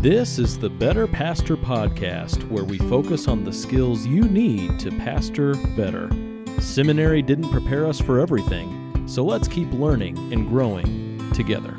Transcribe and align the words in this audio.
This 0.00 0.38
is 0.38 0.58
the 0.58 0.70
Better 0.70 1.06
Pastor 1.06 1.58
Podcast, 1.58 2.48
where 2.48 2.64
we 2.64 2.78
focus 2.78 3.28
on 3.28 3.44
the 3.44 3.52
skills 3.52 4.06
you 4.06 4.22
need 4.22 4.78
to 4.78 4.90
pastor 4.92 5.54
better. 5.76 6.08
Seminary 6.58 7.20
didn't 7.20 7.50
prepare 7.50 7.84
us 7.84 8.00
for 8.00 8.18
everything, 8.18 9.06
so 9.06 9.22
let's 9.22 9.46
keep 9.46 9.70
learning 9.72 10.16
and 10.32 10.48
growing 10.48 11.30
together. 11.34 11.74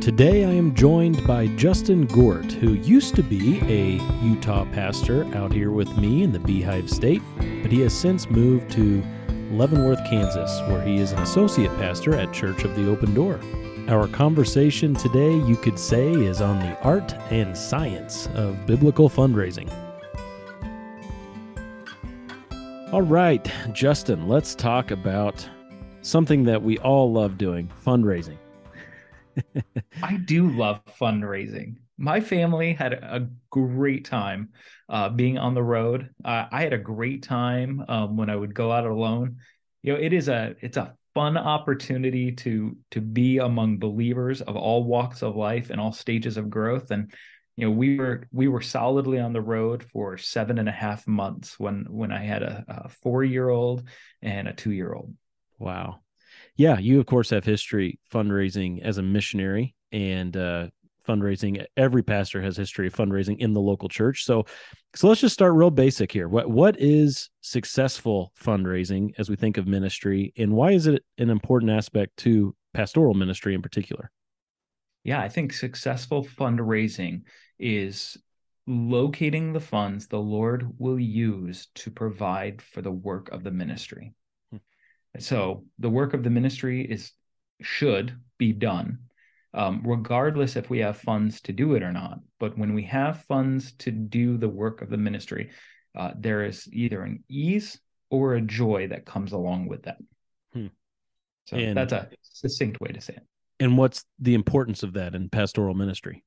Today 0.00 0.46
I 0.46 0.50
am 0.50 0.74
joined 0.74 1.26
by 1.26 1.48
Justin 1.56 2.06
Gort, 2.06 2.52
who 2.52 2.72
used 2.72 3.14
to 3.16 3.22
be 3.22 3.60
a 3.68 4.02
Utah 4.24 4.64
pastor 4.72 5.26
out 5.36 5.52
here 5.52 5.72
with 5.72 5.94
me 5.98 6.22
in 6.22 6.32
the 6.32 6.40
Beehive 6.40 6.88
State, 6.88 7.20
but 7.36 7.70
he 7.70 7.80
has 7.80 7.92
since 7.92 8.30
moved 8.30 8.70
to 8.70 9.04
Leavenworth, 9.56 10.04
Kansas, 10.04 10.60
where 10.68 10.82
he 10.82 10.96
is 10.96 11.12
an 11.12 11.20
associate 11.20 11.70
pastor 11.78 12.14
at 12.14 12.32
Church 12.32 12.64
of 12.64 12.74
the 12.74 12.90
Open 12.90 13.14
Door. 13.14 13.40
Our 13.88 14.08
conversation 14.08 14.94
today, 14.94 15.32
you 15.32 15.56
could 15.56 15.78
say, 15.78 16.10
is 16.10 16.40
on 16.40 16.58
the 16.58 16.80
art 16.82 17.14
and 17.30 17.56
science 17.56 18.28
of 18.34 18.66
biblical 18.66 19.08
fundraising. 19.08 19.70
All 22.92 23.02
right, 23.02 23.48
Justin, 23.72 24.28
let's 24.28 24.54
talk 24.54 24.90
about 24.90 25.48
something 26.02 26.44
that 26.44 26.62
we 26.62 26.78
all 26.78 27.12
love 27.12 27.38
doing 27.38 27.70
fundraising. 27.84 28.38
I 30.02 30.16
do 30.16 30.50
love 30.50 30.80
fundraising. 31.00 31.76
My 31.96 32.20
family 32.20 32.72
had 32.72 32.92
a 32.92 33.28
great 33.50 34.04
time 34.04 34.50
uh, 34.88 35.08
being 35.10 35.38
on 35.38 35.54
the 35.54 35.62
road. 35.62 36.10
Uh, 36.24 36.46
I 36.50 36.62
had 36.62 36.72
a 36.72 36.78
great 36.78 37.22
time 37.22 37.84
um, 37.88 38.16
when 38.16 38.30
I 38.30 38.36
would 38.36 38.54
go 38.54 38.72
out 38.72 38.84
alone. 38.84 39.36
You 39.82 39.92
know, 39.92 40.00
it 40.00 40.12
is 40.12 40.28
a 40.28 40.56
it's 40.60 40.76
a 40.76 40.94
fun 41.14 41.36
opportunity 41.36 42.32
to 42.32 42.76
to 42.90 43.00
be 43.00 43.38
among 43.38 43.78
believers 43.78 44.40
of 44.40 44.56
all 44.56 44.84
walks 44.84 45.22
of 45.22 45.36
life 45.36 45.70
and 45.70 45.80
all 45.80 45.92
stages 45.92 46.36
of 46.36 46.50
growth. 46.50 46.90
And 46.90 47.12
you 47.56 47.66
know, 47.66 47.70
we 47.70 47.96
were 47.96 48.26
we 48.32 48.48
were 48.48 48.60
solidly 48.60 49.20
on 49.20 49.32
the 49.32 49.40
road 49.40 49.84
for 49.84 50.18
seven 50.18 50.58
and 50.58 50.68
a 50.68 50.72
half 50.72 51.06
months 51.06 51.58
when 51.60 51.86
when 51.88 52.10
I 52.10 52.24
had 52.24 52.42
a, 52.42 52.64
a 52.66 52.88
four 52.88 53.22
year 53.22 53.48
old 53.48 53.84
and 54.20 54.48
a 54.48 54.52
two 54.52 54.72
year 54.72 54.92
old. 54.92 55.14
Wow. 55.58 56.00
Yeah, 56.56 56.78
you 56.78 56.98
of 56.98 57.06
course 57.06 57.30
have 57.30 57.44
history 57.44 58.00
fundraising 58.12 58.82
as 58.82 58.98
a 58.98 59.02
missionary 59.02 59.74
and 59.92 60.36
uh, 60.36 60.68
fundraising. 61.04 61.64
Every 61.76 62.02
pastor 62.02 62.42
has 62.42 62.56
history 62.56 62.86
of 62.86 62.94
fundraising 62.94 63.38
in 63.38 63.52
the 63.52 63.60
local 63.60 63.88
church. 63.88 64.24
So, 64.24 64.46
so 64.94 65.08
let's 65.08 65.20
just 65.20 65.34
start 65.34 65.54
real 65.54 65.70
basic 65.70 66.10
here. 66.10 66.28
What 66.28 66.50
what 66.50 66.76
is 66.78 67.30
successful 67.40 68.32
fundraising 68.40 69.12
as 69.18 69.28
we 69.28 69.36
think 69.36 69.56
of 69.56 69.66
ministry, 69.66 70.32
and 70.36 70.52
why 70.52 70.72
is 70.72 70.86
it 70.86 71.04
an 71.18 71.30
important 71.30 71.72
aspect 71.72 72.16
to 72.18 72.54
pastoral 72.72 73.14
ministry 73.14 73.54
in 73.54 73.62
particular? 73.62 74.10
Yeah, 75.04 75.20
I 75.20 75.28
think 75.28 75.52
successful 75.52 76.24
fundraising 76.24 77.22
is 77.58 78.16
locating 78.66 79.52
the 79.52 79.60
funds 79.60 80.06
the 80.06 80.18
Lord 80.18 80.66
will 80.78 80.98
use 80.98 81.68
to 81.74 81.90
provide 81.90 82.62
for 82.62 82.80
the 82.80 82.90
work 82.90 83.28
of 83.30 83.44
the 83.44 83.50
ministry. 83.50 84.14
Hmm. 84.50 84.58
So 85.18 85.64
the 85.78 85.90
work 85.90 86.14
of 86.14 86.22
the 86.22 86.30
ministry 86.30 86.82
is 86.82 87.12
should 87.60 88.14
be 88.38 88.52
done 88.52 88.98
um, 89.54 89.82
regardless 89.84 90.56
if 90.56 90.68
we 90.68 90.80
have 90.80 90.98
funds 90.98 91.40
to 91.42 91.52
do 91.52 91.74
it 91.74 91.82
or 91.82 91.92
not. 91.92 92.18
But 92.40 92.58
when 92.58 92.74
we 92.74 92.82
have 92.84 93.24
funds 93.24 93.72
to 93.78 93.90
do 93.90 94.36
the 94.36 94.48
work 94.48 94.82
of 94.82 94.90
the 94.90 94.96
ministry, 94.96 95.50
uh, 95.96 96.10
there 96.18 96.44
is 96.44 96.68
either 96.72 97.02
an 97.02 97.22
ease 97.28 97.78
or 98.10 98.34
a 98.34 98.40
joy 98.40 98.88
that 98.88 99.06
comes 99.06 99.32
along 99.32 99.68
with 99.68 99.84
that. 99.84 99.98
Hmm. 100.52 100.66
So 101.46 101.56
and, 101.56 101.76
that's 101.76 101.92
a 101.92 102.08
succinct 102.22 102.80
way 102.80 102.90
to 102.90 103.00
say 103.00 103.14
it. 103.14 103.22
And 103.60 103.78
what's 103.78 104.04
the 104.18 104.34
importance 104.34 104.82
of 104.82 104.94
that 104.94 105.14
in 105.14 105.28
pastoral 105.28 105.74
ministry? 105.74 106.24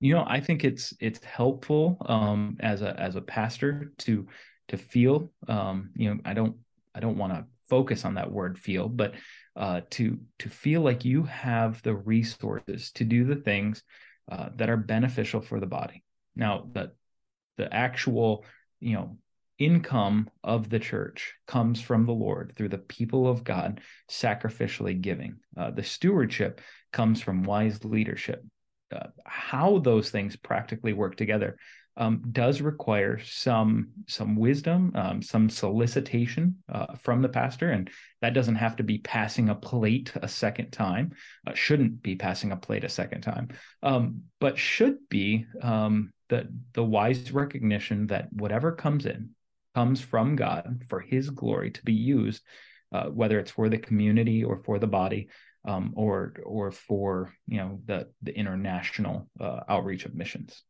You 0.00 0.14
know, 0.14 0.24
I 0.26 0.40
think 0.40 0.64
it's 0.64 0.92
it's 1.00 1.24
helpful 1.24 1.96
um, 2.06 2.56
as 2.60 2.82
a 2.82 2.98
as 3.00 3.16
a 3.16 3.22
pastor 3.22 3.92
to 3.98 4.26
to 4.68 4.76
feel. 4.76 5.30
Um, 5.48 5.90
you 5.94 6.12
know, 6.12 6.20
I 6.24 6.34
don't 6.34 6.56
I 6.94 7.00
don't 7.00 7.16
want 7.16 7.32
to 7.32 7.44
focus 7.68 8.04
on 8.04 8.14
that 8.14 8.30
word 8.30 8.58
feel, 8.58 8.88
but 8.88 9.14
uh, 9.56 9.80
to 9.90 10.18
to 10.38 10.48
feel 10.48 10.82
like 10.82 11.04
you 11.04 11.22
have 11.24 11.82
the 11.82 11.94
resources 11.94 12.92
to 12.92 13.04
do 13.04 13.24
the 13.24 13.36
things 13.36 13.82
uh, 14.30 14.50
that 14.56 14.68
are 14.68 14.76
beneficial 14.76 15.40
for 15.40 15.58
the 15.60 15.66
body. 15.66 16.04
Now, 16.34 16.68
the 16.72 16.92
the 17.56 17.72
actual 17.72 18.44
you 18.80 18.94
know 18.94 19.18
income 19.58 20.28
of 20.44 20.68
the 20.68 20.78
church 20.78 21.32
comes 21.46 21.80
from 21.80 22.04
the 22.04 22.12
Lord 22.12 22.52
through 22.54 22.68
the 22.68 22.78
people 22.78 23.26
of 23.26 23.44
God 23.44 23.80
sacrificially 24.10 25.00
giving. 25.00 25.36
Uh, 25.56 25.70
the 25.70 25.82
stewardship 25.82 26.60
comes 26.92 27.22
from 27.22 27.42
wise 27.42 27.82
leadership. 27.84 28.44
Uh, 28.94 29.08
how 29.24 29.78
those 29.78 30.10
things 30.10 30.36
practically 30.36 30.92
work 30.92 31.16
together 31.16 31.56
um, 31.96 32.22
does 32.30 32.60
require 32.60 33.18
some 33.18 33.88
some 34.06 34.36
wisdom, 34.36 34.92
um, 34.94 35.22
some 35.22 35.48
solicitation 35.48 36.56
uh, 36.70 36.94
from 36.96 37.22
the 37.22 37.28
pastor, 37.28 37.70
and 37.70 37.90
that 38.20 38.34
doesn't 38.34 38.56
have 38.56 38.76
to 38.76 38.82
be 38.82 38.98
passing 38.98 39.48
a 39.48 39.54
plate 39.54 40.12
a 40.16 40.28
second 40.28 40.70
time. 40.72 41.14
Uh, 41.46 41.54
shouldn't 41.54 42.02
be 42.02 42.14
passing 42.14 42.52
a 42.52 42.56
plate 42.56 42.84
a 42.84 42.88
second 42.88 43.22
time, 43.22 43.48
um, 43.82 44.22
but 44.40 44.58
should 44.58 44.96
be 45.08 45.46
um, 45.62 46.12
the 46.28 46.46
the 46.74 46.84
wise 46.84 47.32
recognition 47.32 48.08
that 48.08 48.30
whatever 48.32 48.72
comes 48.72 49.06
in 49.06 49.30
comes 49.74 50.00
from 50.00 50.36
God 50.36 50.82
for 50.88 51.00
His 51.00 51.30
glory 51.30 51.70
to 51.70 51.82
be 51.82 51.94
used, 51.94 52.42
uh, 52.92 53.06
whether 53.06 53.38
it's 53.38 53.50
for 53.50 53.70
the 53.70 53.78
community 53.78 54.44
or 54.44 54.58
for 54.64 54.78
the 54.78 54.86
body. 54.86 55.28
Um, 55.68 55.94
or 55.96 56.32
or 56.44 56.70
for 56.70 57.34
you 57.48 57.58
know 57.58 57.80
the 57.86 58.06
the 58.22 58.32
international 58.32 59.28
uh, 59.40 59.62
outreach 59.68 60.04
of 60.04 60.14
missions 60.14 60.62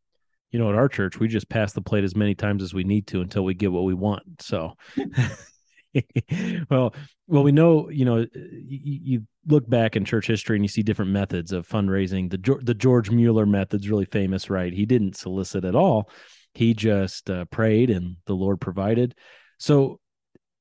you 0.50 0.58
know, 0.58 0.68
at 0.68 0.74
our 0.74 0.88
church, 0.88 1.18
we 1.18 1.28
just 1.28 1.48
pass 1.48 1.72
the 1.72 1.82
plate 1.82 2.04
as 2.04 2.16
many 2.16 2.34
times 2.34 2.62
as 2.62 2.72
we 2.72 2.84
need 2.84 3.06
to 3.08 3.20
until 3.20 3.44
we 3.44 3.54
get 3.54 3.72
what 3.72 3.84
we 3.84 3.94
want. 3.94 4.40
So, 4.40 4.74
well, 6.70 6.94
well, 7.26 7.42
we 7.42 7.52
know, 7.52 7.90
you 7.90 8.04
know, 8.04 8.18
you, 8.34 9.00
you, 9.02 9.26
look 9.48 9.68
back 9.68 9.94
in 9.94 10.04
church 10.04 10.26
history 10.26 10.56
and 10.56 10.64
you 10.64 10.68
see 10.68 10.82
different 10.82 11.12
methods 11.12 11.52
of 11.52 11.68
fundraising. 11.68 12.28
The 12.30 12.58
the 12.62 12.74
George 12.74 13.10
Mueller 13.10 13.46
method's 13.46 13.88
really 13.88 14.04
famous, 14.04 14.50
right? 14.50 14.72
He 14.72 14.86
didn't 14.86 15.16
solicit 15.16 15.64
at 15.64 15.76
all; 15.76 16.10
he 16.54 16.74
just 16.74 17.30
uh, 17.30 17.44
prayed, 17.46 17.90
and 17.90 18.16
the 18.26 18.34
Lord 18.34 18.60
provided. 18.60 19.14
So, 19.58 20.00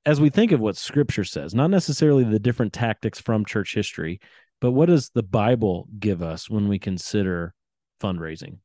as 0.05 0.21
we 0.21 0.29
think 0.29 0.51
of 0.51 0.59
what 0.59 0.77
Scripture 0.77 1.23
says, 1.23 1.55
not 1.55 1.69
necessarily 1.69 2.23
the 2.23 2.39
different 2.39 2.73
tactics 2.73 3.19
from 3.19 3.43
church 3.43 3.73
history, 3.73 4.19
but 4.61 4.71
what 4.71 4.87
does 4.87 5.09
the 5.09 5.23
Bible 5.23 5.87
give 5.99 6.21
us 6.21 6.49
when 6.49 6.67
we 6.67 6.79
consider 6.79 7.53
fundraising? 8.01 8.59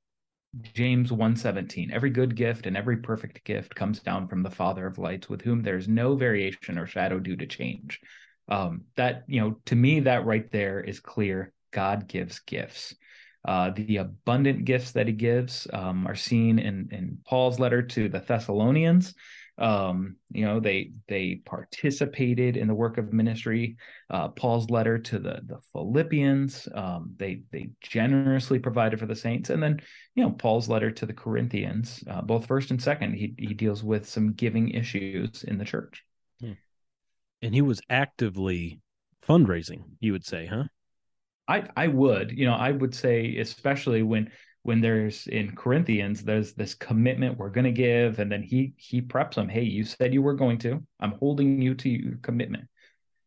James 0.75 1.11
1:17 1.13 1.91
Every 1.93 2.11
good 2.11 2.35
gift 2.35 2.67
and 2.67 2.77
every 2.77 2.97
perfect 2.97 3.45
gift 3.45 3.75
comes 3.75 4.01
down 4.01 4.27
from 4.29 4.43
the 4.43 4.51
Father 4.51 4.87
of 4.87 4.99
lights 4.99 5.29
with 5.29 5.43
whom 5.43 5.63
there's 5.63 5.89
no 5.89 6.17
variation 6.17 6.79
or 6.79 6.87
shadow 6.87 7.19
due 7.19 7.37
to 7.37 7.47
change. 7.47 8.01
Um, 8.49 8.83
that 8.97 9.25
you 9.29 9.41
know 9.41 9.61
to 9.67 9.77
me 9.77 10.01
that 10.01 10.27
right 10.27 10.51
there 10.51 10.81
is 10.81 11.01
clear 11.01 11.53
God 11.71 12.09
gives 12.09 12.41
gifts. 12.41 12.95
Uh, 13.45 13.71
the 13.71 13.99
abundant 13.99 14.65
gifts 14.65 14.93
that 14.93 15.07
he 15.07 15.13
gives 15.13 15.67
um, 15.73 16.07
are 16.07 16.17
seen 16.17 16.59
in 16.59 16.89
in 16.91 17.19
Paul's 17.25 17.61
letter 17.61 17.83
to 17.83 18.09
the 18.09 18.21
Thessalonians 18.21 19.15
um, 19.61 20.17
you 20.33 20.45
know 20.45 20.59
they 20.59 20.93
they 21.07 21.43
participated 21.45 22.57
in 22.57 22.67
the 22.67 22.75
work 22.75 22.99
of 22.99 23.13
ministry. 23.13 23.77
Uh, 24.09 24.29
paul's 24.29 24.71
letter 24.71 24.99
to 24.99 25.19
the 25.19 25.41
the 25.47 25.59
philippians 25.73 26.67
um, 26.75 27.15
they 27.19 27.43
they 27.53 27.71
generously 27.81 28.59
provided 28.59 28.99
for 28.99 29.07
the 29.07 29.15
saints. 29.15 29.51
And 29.51 29.63
then 29.63 29.81
you 30.15 30.25
know 30.25 30.31
paul's 30.31 30.69
letter 30.69 30.91
to 30.91 31.07
the 31.07 31.13
corinthians 31.13 32.03
uh, 32.09 32.23
both 32.23 32.47
first 32.47 32.71
and 32.71 32.83
second 32.83 33.15
he, 33.15 33.35
he 33.39 33.55
deals 33.55 33.85
with 33.85 34.09
some 34.09 34.33
giving 34.33 34.71
issues 34.71 35.45
in 35.45 35.59
the 35.59 35.65
church. 35.65 36.05
Hmm. 36.41 36.53
and 37.43 37.55
he 37.55 37.63
was 37.63 37.81
actively 37.91 38.81
fundraising 39.27 39.83
you 40.01 40.13
would 40.13 40.25
say 40.25 40.47
huh? 40.47 40.65
I 41.47 41.65
i 41.77 41.87
would 41.87 42.33
you 42.33 42.47
know 42.47 42.55
i 42.55 42.71
would 42.71 42.95
say 42.95 43.37
especially 43.37 44.03
when 44.03 44.31
when 44.63 44.81
there's 44.81 45.27
in 45.27 45.57
Corinthians, 45.57 46.23
there's 46.23 46.53
this 46.53 46.75
commitment 46.75 47.39
we're 47.39 47.51
going 47.51 47.65
to 47.65 47.73
give, 47.73 48.19
and 48.19 48.31
then 48.31 48.43
he 48.43 48.75
he 48.77 49.01
preps 49.01 49.35
them. 49.35 49.49
Hey, 49.49 49.63
you 49.63 49.85
said 49.85 50.13
you 50.13 50.23
were 50.23 50.35
going 50.35 50.59
to. 50.59 50.83
I'm 51.01 51.13
holding 51.13 51.63
you 51.63 51.75
to 51.77 51.89
your 51.89 52.19
commitment. 52.23 52.69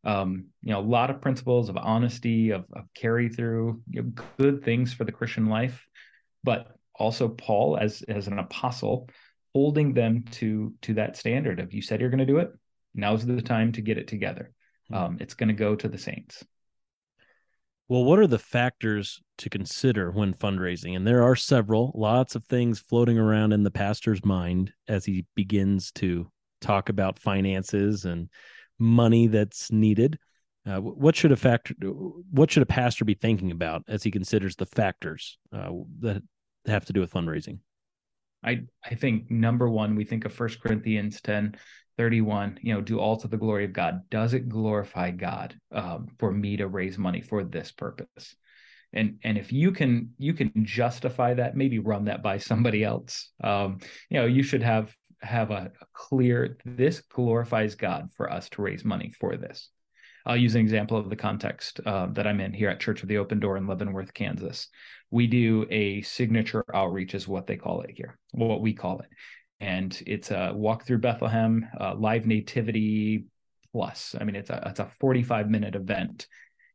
Um, 0.04 0.48
you 0.62 0.74
know, 0.74 0.80
a 0.80 0.82
lot 0.82 1.10
of 1.10 1.22
principles 1.22 1.70
of 1.70 1.78
honesty, 1.78 2.52
of, 2.52 2.66
of 2.74 2.86
carry 2.94 3.30
through, 3.30 3.82
you 3.90 4.04
know, 4.04 4.12
good 4.38 4.64
things 4.64 4.94
for 4.94 5.06
the 5.06 5.14
Christian 5.14 5.48
life, 5.48 5.88
but 6.44 6.76
also 6.96 7.30
Paul 7.30 7.78
as 7.78 8.04
as 8.04 8.28
an 8.28 8.38
apostle, 8.38 9.10
holding 9.54 9.94
them 9.94 10.26
to 10.32 10.74
to 10.84 10.94
that 10.96 11.18
standard 11.18 11.60
of 11.60 11.74
you 11.74 11.82
said 11.82 12.00
you're 12.00 12.10
going 12.10 12.20
to 12.20 12.26
do 12.26 12.40
it. 12.40 12.52
Now's 12.94 13.26
the 13.26 13.42
time 13.42 13.72
to 13.72 13.82
get 13.82 13.98
it 13.98 14.08
together. 14.08 14.52
Hmm. 14.90 14.96
Um, 14.96 15.18
it's 15.20 15.34
going 15.34 15.50
to 15.50 15.56
go 15.56 15.76
to 15.76 15.88
the 15.88 15.98
saints. 15.98 16.44
Well, 17.90 18.06
what 18.06 18.20
are 18.20 18.28
the 18.28 18.40
factors 18.40 19.22
to 19.40 19.50
consider 19.50 20.10
when 20.12 20.34
fundraising? 20.34 20.96
And 20.96 21.06
there 21.06 21.24
are 21.24 21.36
several, 21.36 21.92
lots 21.96 22.36
of 22.36 22.46
things 22.46 22.80
floating 22.80 23.18
around 23.18 23.52
in 23.52 23.64
the 23.64 23.72
pastor's 23.72 24.24
mind 24.24 24.72
as 24.88 25.06
he 25.06 25.26
begins 25.36 25.92
to 25.94 26.32
talk 26.62 26.90
about 26.90 27.20
finances 27.20 28.06
and 28.06 28.30
money 28.80 29.28
that's 29.28 29.72
needed. 29.72 30.18
Uh, 30.66 30.80
what 30.80 31.16
should 31.16 31.34
a 31.34 31.36
factor? 31.36 31.74
What 31.82 32.50
should 32.50 32.64
a 32.64 32.68
pastor 32.68 33.04
be 33.04 33.16
thinking 33.16 33.52
about 33.52 33.84
as 33.90 34.02
he 34.02 34.12
considers 34.12 34.56
the 34.56 34.66
factors 34.66 35.38
uh, 35.52 35.70
that 36.00 36.24
have 36.66 36.86
to 36.86 36.94
do 36.94 37.02
with 37.02 37.12
fundraising? 37.12 37.60
I 38.44 38.62
I 38.84 38.96
think 38.96 39.30
number 39.30 39.70
one, 39.70 39.96
we 39.96 40.06
think 40.06 40.24
of 40.24 40.34
First 40.34 40.62
Corinthians 40.62 41.20
10, 41.20 41.56
31, 41.98 42.60
you 42.62 42.74
know, 42.74 42.82
do 42.82 43.00
all 43.00 43.18
to 43.18 43.28
the 43.28 43.38
glory 43.38 43.66
of 43.66 43.74
God. 43.74 44.02
Does 44.10 44.34
it 44.34 44.50
glorify 44.50 45.12
God 45.12 45.56
um, 45.72 46.08
for 46.18 46.32
me 46.32 46.58
to 46.58 46.68
raise 46.68 46.98
money 46.98 47.22
for 47.22 47.44
this 47.44 47.72
purpose? 47.72 48.36
And 48.94 49.18
and 49.24 49.38
if 49.38 49.52
you 49.52 49.72
can 49.72 50.14
you 50.18 50.34
can 50.34 50.52
justify 50.64 51.34
that, 51.36 51.58
maybe 51.58 51.80
run 51.80 52.06
that 52.06 52.22
by 52.22 52.38
somebody 52.38 52.84
else. 52.84 53.32
Um, 53.44 53.80
you 54.10 54.20
know, 54.20 54.26
you 54.26 54.44
should 54.44 54.64
have 54.64 54.96
have 55.22 55.52
a, 55.52 55.72
clear 55.94 56.58
this 56.66 57.02
glorifies 57.02 57.76
God 57.76 58.10
for 58.16 58.32
us 58.32 58.50
to 58.50 58.62
raise 58.62 58.86
money 58.86 59.12
for 59.20 59.38
this. 59.38 59.70
I'll 60.26 60.38
use 60.38 60.56
an 60.56 60.62
example 60.62 60.98
of 60.98 61.10
the 61.10 61.16
context 61.16 61.82
uh, 61.86 62.08
that 62.14 62.28
I'm 62.28 62.40
in 62.40 62.54
here 62.54 62.70
at 62.70 62.80
Church 62.80 63.04
of 63.04 63.10
the 63.10 63.18
Open 63.18 63.40
Door 63.40 63.58
in 63.58 63.68
Leavenworth, 63.68 64.14
Kansas. 64.14 64.70
We 65.12 65.28
do 65.28 65.66
a 65.70 66.02
signature 66.02 66.64
outreach, 66.74 67.14
is 67.14 67.28
what 67.28 67.46
they 67.46 67.58
call 67.58 67.82
it 67.82 67.92
here, 67.94 68.18
what 68.32 68.62
we 68.62 68.74
call 68.74 69.00
it. 69.00 69.10
And 69.60 70.02
it's 70.06 70.32
a 70.32 70.52
walk 70.54 70.86
through 70.86 71.00
Bethlehem, 71.00 71.68
uh, 71.80 71.96
live 71.96 72.26
nativity 72.26 73.26
plus. 73.74 74.16
I 74.20 74.24
mean, 74.24 74.36
it's 74.36 74.50
a 74.50 74.64
it's 74.68 74.80
a 74.80 74.92
45 75.00 75.50
minute 75.50 75.76
event, 75.76 76.28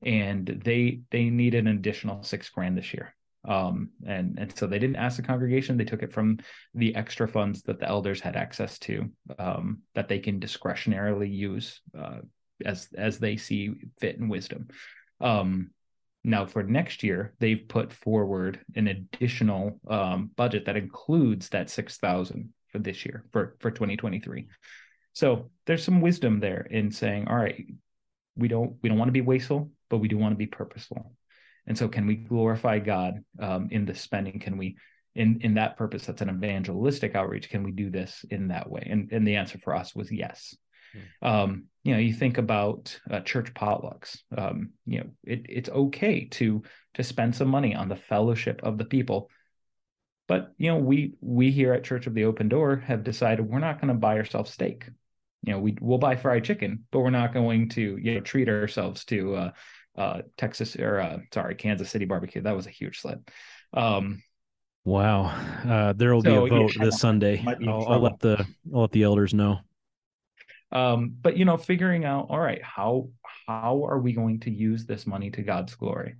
and 0.02 0.46
they 0.64 1.00
they 1.10 1.30
need 1.30 1.54
an 1.54 1.68
additional 1.68 2.22
six 2.22 2.48
grand 2.50 2.76
this 2.76 2.92
year. 2.92 3.14
Um, 3.46 3.90
and 4.06 4.38
and 4.38 4.56
so 4.56 4.66
they 4.66 4.78
didn't 4.78 4.96
ask 4.96 5.16
the 5.16 5.22
congregation; 5.22 5.76
they 5.76 5.84
took 5.84 6.02
it 6.02 6.12
from 6.12 6.38
the 6.74 6.94
extra 6.94 7.26
funds 7.26 7.62
that 7.62 7.78
the 7.78 7.88
elders 7.88 8.20
had 8.20 8.36
access 8.36 8.78
to, 8.80 9.10
um, 9.38 9.82
that 9.94 10.08
they 10.08 10.18
can 10.18 10.40
discretionarily 10.40 11.32
use 11.32 11.80
uh, 11.98 12.18
as 12.64 12.88
as 12.96 13.18
they 13.18 13.36
see 13.36 13.72
fit 14.00 14.18
and 14.18 14.28
wisdom. 14.28 14.68
Um, 15.20 15.70
now 16.24 16.46
for 16.46 16.62
next 16.64 17.04
year, 17.04 17.32
they've 17.38 17.66
put 17.68 17.92
forward 17.92 18.60
an 18.74 18.88
additional 18.88 19.80
um, 19.88 20.30
budget 20.36 20.66
that 20.66 20.76
includes 20.76 21.48
that 21.50 21.70
six 21.70 21.96
thousand 21.96 22.52
for 22.70 22.78
this 22.78 23.04
year 23.04 23.24
for 23.32 23.56
for 23.60 23.70
2023. 23.70 24.48
So 25.12 25.50
there's 25.66 25.84
some 25.84 26.00
wisdom 26.00 26.40
there 26.40 26.66
in 26.70 26.90
saying, 26.90 27.28
all 27.28 27.36
right, 27.36 27.66
we 28.36 28.48
don't 28.48 28.76
we 28.82 28.88
don't 28.88 28.98
want 28.98 29.08
to 29.08 29.12
be 29.12 29.20
wasteful, 29.20 29.70
but 29.90 29.98
we 29.98 30.08
do 30.08 30.18
want 30.18 30.32
to 30.32 30.38
be 30.38 30.46
purposeful. 30.46 31.12
And 31.66 31.76
so, 31.76 31.88
can 31.88 32.06
we 32.06 32.16
glorify 32.16 32.78
God 32.78 33.22
um, 33.40 33.68
in 33.70 33.84
the 33.84 33.94
spending? 33.94 34.40
Can 34.40 34.56
we 34.56 34.76
in 35.14 35.40
in 35.42 35.54
that 35.54 35.76
purpose 35.76 36.06
that's 36.06 36.22
an 36.22 36.28
evangelistic 36.28 37.14
outreach 37.14 37.48
can 37.48 37.62
we 37.62 37.72
do 37.72 37.90
this 37.90 38.26
in 38.30 38.48
that 38.48 38.70
way 38.70 38.86
and 38.88 39.10
and 39.10 39.26
the 39.26 39.36
answer 39.36 39.58
for 39.58 39.74
us 39.74 39.94
was 39.94 40.12
yes 40.12 40.54
Hmm. 40.92 41.28
Um, 41.28 41.64
you 41.84 41.94
know, 41.94 42.00
you 42.00 42.12
think 42.12 42.38
about 42.38 42.98
uh, 43.10 43.20
church 43.20 43.52
potlucks. 43.54 44.18
Um, 44.36 44.70
you 44.86 45.00
know, 45.00 45.06
it, 45.24 45.46
it's 45.48 45.70
okay 45.70 46.26
to 46.32 46.62
to 46.94 47.04
spend 47.04 47.36
some 47.36 47.48
money 47.48 47.74
on 47.74 47.88
the 47.88 47.96
fellowship 47.96 48.60
of 48.62 48.78
the 48.78 48.84
people, 48.84 49.30
but 50.28 50.52
you 50.58 50.68
know, 50.68 50.76
we 50.76 51.14
we 51.20 51.50
here 51.50 51.72
at 51.72 51.84
Church 51.84 52.06
of 52.06 52.14
the 52.14 52.24
Open 52.24 52.48
Door 52.48 52.76
have 52.86 53.02
decided 53.02 53.48
we're 53.48 53.58
not 53.58 53.80
going 53.80 53.88
to 53.88 53.98
buy 53.98 54.16
ourselves 54.16 54.52
steak. 54.52 54.88
You 55.42 55.54
know, 55.54 55.58
we 55.58 55.76
we'll 55.80 55.98
buy 55.98 56.16
fried 56.16 56.44
chicken, 56.44 56.84
but 56.92 57.00
we're 57.00 57.10
not 57.10 57.34
going 57.34 57.70
to 57.70 57.98
you 58.00 58.14
know 58.14 58.20
treat 58.20 58.48
ourselves 58.48 59.04
to 59.06 59.34
uh, 59.34 59.50
uh, 59.96 60.22
Texas 60.36 60.76
or 60.76 61.00
uh, 61.00 61.18
sorry, 61.34 61.54
Kansas 61.54 61.90
City 61.90 62.04
barbecue. 62.04 62.42
That 62.42 62.56
was 62.56 62.66
a 62.66 62.70
huge 62.70 63.00
slip. 63.00 63.30
Um, 63.72 64.22
wow, 64.84 65.24
uh, 65.66 65.94
there 65.94 66.14
will 66.14 66.22
so, 66.22 66.46
be 66.46 66.54
a 66.54 66.58
vote 66.58 66.76
yeah, 66.76 66.84
this 66.84 67.00
Sunday. 67.00 67.44
I'll, 67.66 67.88
I'll 67.88 68.00
let 68.00 68.20
the 68.20 68.46
I'll 68.72 68.82
let 68.82 68.92
the 68.92 69.02
elders 69.02 69.34
know 69.34 69.60
um, 70.72 71.14
but 71.20 71.36
you 71.36 71.44
know 71.44 71.56
figuring 71.56 72.04
out 72.04 72.26
all 72.28 72.38
right 72.38 72.62
how 72.62 73.08
how 73.46 73.84
are 73.84 73.98
we 73.98 74.12
going 74.12 74.40
to 74.40 74.50
use 74.50 74.84
this 74.84 75.06
money 75.06 75.30
to 75.30 75.42
god's 75.42 75.74
glory 75.74 76.16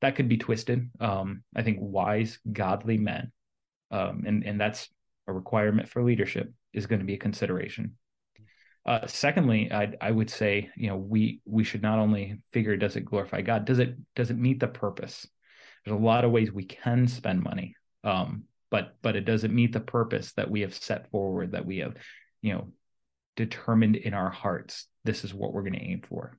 that 0.00 0.16
could 0.16 0.28
be 0.28 0.36
twisted 0.36 0.90
um, 1.00 1.42
i 1.54 1.62
think 1.62 1.78
wise 1.80 2.38
godly 2.52 2.98
men 2.98 3.32
um, 3.90 4.24
and 4.26 4.44
and 4.44 4.60
that's 4.60 4.88
a 5.26 5.32
requirement 5.32 5.88
for 5.88 6.02
leadership 6.02 6.52
is 6.72 6.86
going 6.86 7.00
to 7.00 7.06
be 7.06 7.14
a 7.14 7.18
consideration. 7.18 7.96
Uh, 8.84 9.04
secondly 9.08 9.72
I, 9.72 9.92
I 10.00 10.12
would 10.12 10.30
say 10.30 10.70
you 10.76 10.88
know 10.88 10.96
we 10.96 11.40
we 11.44 11.64
should 11.64 11.82
not 11.82 11.98
only 11.98 12.38
figure 12.52 12.76
does 12.76 12.96
it 12.96 13.04
glorify 13.04 13.42
god? 13.42 13.64
Does 13.64 13.78
it 13.78 13.96
does 14.14 14.30
it 14.30 14.38
meet 14.38 14.60
the 14.60 14.68
purpose? 14.68 15.26
There's 15.84 15.96
a 15.96 16.02
lot 16.02 16.24
of 16.24 16.30
ways 16.30 16.52
we 16.52 16.64
can 16.64 17.08
spend 17.08 17.42
money 17.42 17.74
um, 18.04 18.44
but 18.70 18.96
but 19.02 19.16
it 19.16 19.24
doesn't 19.24 19.54
meet 19.54 19.72
the 19.72 19.80
purpose 19.80 20.32
that 20.32 20.50
we 20.50 20.60
have 20.60 20.74
set 20.74 21.10
forward 21.10 21.52
that 21.52 21.66
we 21.66 21.78
have 21.78 21.94
you 22.42 22.52
know 22.54 22.68
determined 23.34 23.96
in 23.96 24.14
our 24.14 24.30
hearts 24.30 24.86
this 25.04 25.24
is 25.24 25.34
what 25.34 25.52
we're 25.52 25.62
going 25.62 25.72
to 25.74 25.82
aim 25.82 26.02
for. 26.02 26.38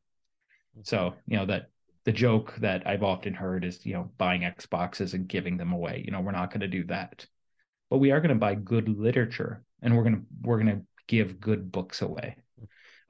So 0.83 1.15
you 1.25 1.37
know 1.37 1.45
that 1.47 1.69
the 2.05 2.11
joke 2.13 2.55
that 2.59 2.87
i've 2.87 3.03
often 3.03 3.33
heard 3.33 3.65
is 3.65 3.85
you 3.85 3.93
know 3.93 4.09
buying 4.17 4.41
xboxes 4.41 5.13
and 5.13 5.27
giving 5.27 5.57
them 5.57 5.73
away 5.73 6.03
you 6.05 6.11
know 6.11 6.21
we're 6.21 6.31
not 6.31 6.51
going 6.51 6.61
to 6.61 6.67
do 6.67 6.85
that 6.85 7.25
but 7.89 7.97
we 7.97 8.11
are 8.11 8.19
going 8.19 8.29
to 8.29 8.35
buy 8.35 8.55
good 8.55 8.89
literature 8.89 9.63
and 9.81 9.95
we're 9.95 10.03
going 10.03 10.15
to 10.15 10.21
we're 10.41 10.59
going 10.59 10.75
to 10.75 10.81
give 11.07 11.39
good 11.39 11.71
books 11.71 12.01
away 12.01 12.35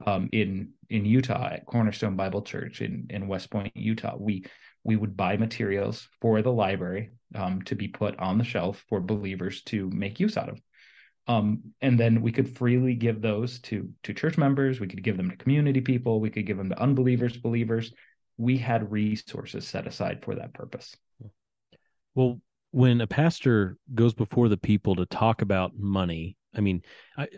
um, 0.06 0.28
in 0.32 0.70
in 0.88 1.04
utah 1.04 1.48
at 1.52 1.66
cornerstone 1.66 2.16
bible 2.16 2.42
church 2.42 2.80
in 2.80 3.06
in 3.10 3.28
west 3.28 3.50
point 3.50 3.72
utah 3.74 4.16
we 4.18 4.44
we 4.84 4.96
would 4.96 5.16
buy 5.16 5.36
materials 5.36 6.08
for 6.20 6.40
the 6.42 6.52
library 6.52 7.10
um, 7.34 7.60
to 7.62 7.74
be 7.74 7.88
put 7.88 8.18
on 8.18 8.38
the 8.38 8.44
shelf 8.44 8.84
for 8.88 9.00
believers 9.00 9.62
to 9.62 9.90
make 9.90 10.20
use 10.20 10.36
out 10.36 10.48
of 10.48 10.60
um, 11.28 11.60
and 11.82 12.00
then 12.00 12.22
we 12.22 12.32
could 12.32 12.56
freely 12.56 12.94
give 12.94 13.20
those 13.20 13.60
to 13.60 13.90
to 14.02 14.14
church 14.14 14.38
members. 14.38 14.80
We 14.80 14.88
could 14.88 15.02
give 15.02 15.18
them 15.18 15.30
to 15.30 15.36
community 15.36 15.82
people. 15.82 16.20
We 16.20 16.30
could 16.30 16.46
give 16.46 16.56
them 16.56 16.70
to 16.70 16.80
unbelievers, 16.80 17.36
believers. 17.36 17.92
We 18.38 18.56
had 18.56 18.90
resources 18.90 19.68
set 19.68 19.86
aside 19.86 20.24
for 20.24 20.36
that 20.36 20.54
purpose. 20.54 20.96
Well, 22.14 22.40
when 22.70 23.00
a 23.00 23.06
pastor 23.06 23.76
goes 23.94 24.14
before 24.14 24.48
the 24.48 24.56
people 24.56 24.96
to 24.96 25.06
talk 25.06 25.42
about 25.42 25.76
money, 25.76 26.36
I 26.54 26.60
mean, 26.60 26.82
I, 27.16 27.28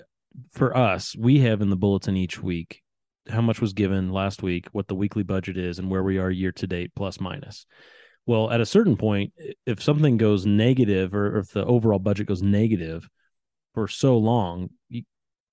for 0.53 0.77
us, 0.77 1.17
we 1.17 1.41
have 1.41 1.61
in 1.61 1.71
the 1.71 1.77
bulletin 1.77 2.17
each 2.17 2.43
week 2.43 2.83
how 3.29 3.41
much 3.41 3.61
was 3.61 3.73
given 3.73 4.11
last 4.11 4.43
week, 4.43 4.67
what 4.73 4.89
the 4.89 4.95
weekly 4.95 5.23
budget 5.23 5.57
is, 5.57 5.79
and 5.79 5.91
where 5.91 6.03
we 6.03 6.19
are 6.19 6.31
year 6.31 6.53
to 6.53 6.67
date, 6.67 6.93
plus 6.97 7.21
minus. 7.21 7.67
Well, 8.27 8.51
at 8.51 8.61
a 8.61 8.67
certain 8.67 8.97
point, 8.97 9.33
if 9.67 9.83
something 9.83 10.17
goes 10.17 10.47
negative 10.47 11.15
or 11.15 11.39
if 11.39 11.53
the 11.53 11.65
overall 11.65 11.99
budget 11.99 12.27
goes 12.27 12.43
negative, 12.43 13.09
for 13.75 13.89
so 13.89 14.19
long, 14.19 14.71
you, 14.89 15.03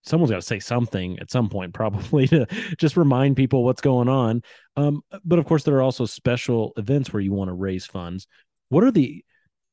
someone's 0.04 0.32
got 0.32 0.38
to 0.38 0.42
say 0.42 0.60
something 0.60 1.20
at 1.20 1.32
some 1.32 1.50
point, 1.50 1.74
probably 1.74 2.28
to 2.28 2.48
just 2.78 2.98
remind 2.98 3.36
people 3.36 3.64
what's 3.64 3.82
going 3.82 4.10
on. 4.10 4.42
Um, 4.76 5.02
but 5.24 5.40
of 5.40 5.46
course, 5.46 5.64
there 5.64 5.76
are 5.76 5.82
also 5.82 6.06
special 6.06 6.74
events 6.78 7.12
where 7.12 7.22
you 7.22 7.34
want 7.34 7.50
to 7.50 7.54
raise 7.54 7.86
funds. 7.86 8.28
What 8.70 8.84
are 8.84 8.92
the 8.92 9.24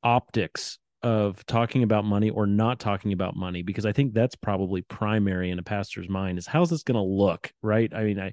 optics 0.04 0.78
of 1.02 1.44
talking 1.46 1.82
about 1.82 2.04
money 2.04 2.30
or 2.30 2.46
not 2.46 2.78
talking 2.78 3.12
about 3.12 3.34
money? 3.36 3.62
Because 3.62 3.86
I 3.86 3.92
think 3.92 4.14
that's 4.14 4.36
probably 4.36 4.82
primary 4.82 5.50
in 5.50 5.58
a 5.58 5.62
pastor's 5.62 6.08
mind 6.08 6.38
is 6.38 6.46
how's 6.46 6.70
this 6.70 6.84
going 6.84 6.96
to 6.96 7.02
look, 7.02 7.50
right? 7.62 7.92
I 7.92 8.04
mean, 8.04 8.20
I 8.20 8.32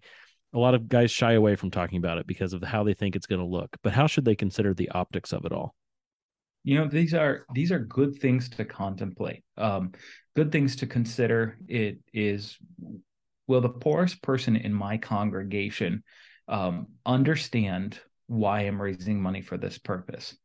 a 0.53 0.59
lot 0.59 0.75
of 0.75 0.89
guys 0.89 1.09
shy 1.09 1.33
away 1.33 1.55
from 1.55 1.71
talking 1.71 1.97
about 1.97 2.17
it 2.17 2.27
because 2.27 2.53
of 2.53 2.61
how 2.61 2.83
they 2.83 2.93
think 2.93 3.15
it's 3.15 3.25
going 3.25 3.39
to 3.39 3.47
look. 3.47 3.75
But 3.81 3.93
how 3.93 4.05
should 4.05 4.25
they 4.25 4.35
consider 4.35 4.73
the 4.73 4.89
optics 4.89 5.31
of 5.31 5.45
it 5.45 5.53
all? 5.53 5.73
you 6.63 6.77
know 6.77 6.87
these 6.87 7.13
are 7.13 7.45
these 7.53 7.71
are 7.71 7.79
good 7.79 8.19
things 8.19 8.49
to 8.49 8.65
contemplate 8.65 9.43
um, 9.57 9.91
good 10.35 10.51
things 10.51 10.75
to 10.77 10.87
consider 10.87 11.57
it 11.67 11.99
is 12.13 12.57
will 13.47 13.61
the 13.61 13.69
poorest 13.69 14.21
person 14.21 14.55
in 14.55 14.73
my 14.73 14.97
congregation 14.97 16.03
um, 16.47 16.87
understand 17.05 17.99
why 18.27 18.61
i'm 18.61 18.81
raising 18.81 19.21
money 19.21 19.41
for 19.41 19.57
this 19.57 19.77
purpose 19.77 20.37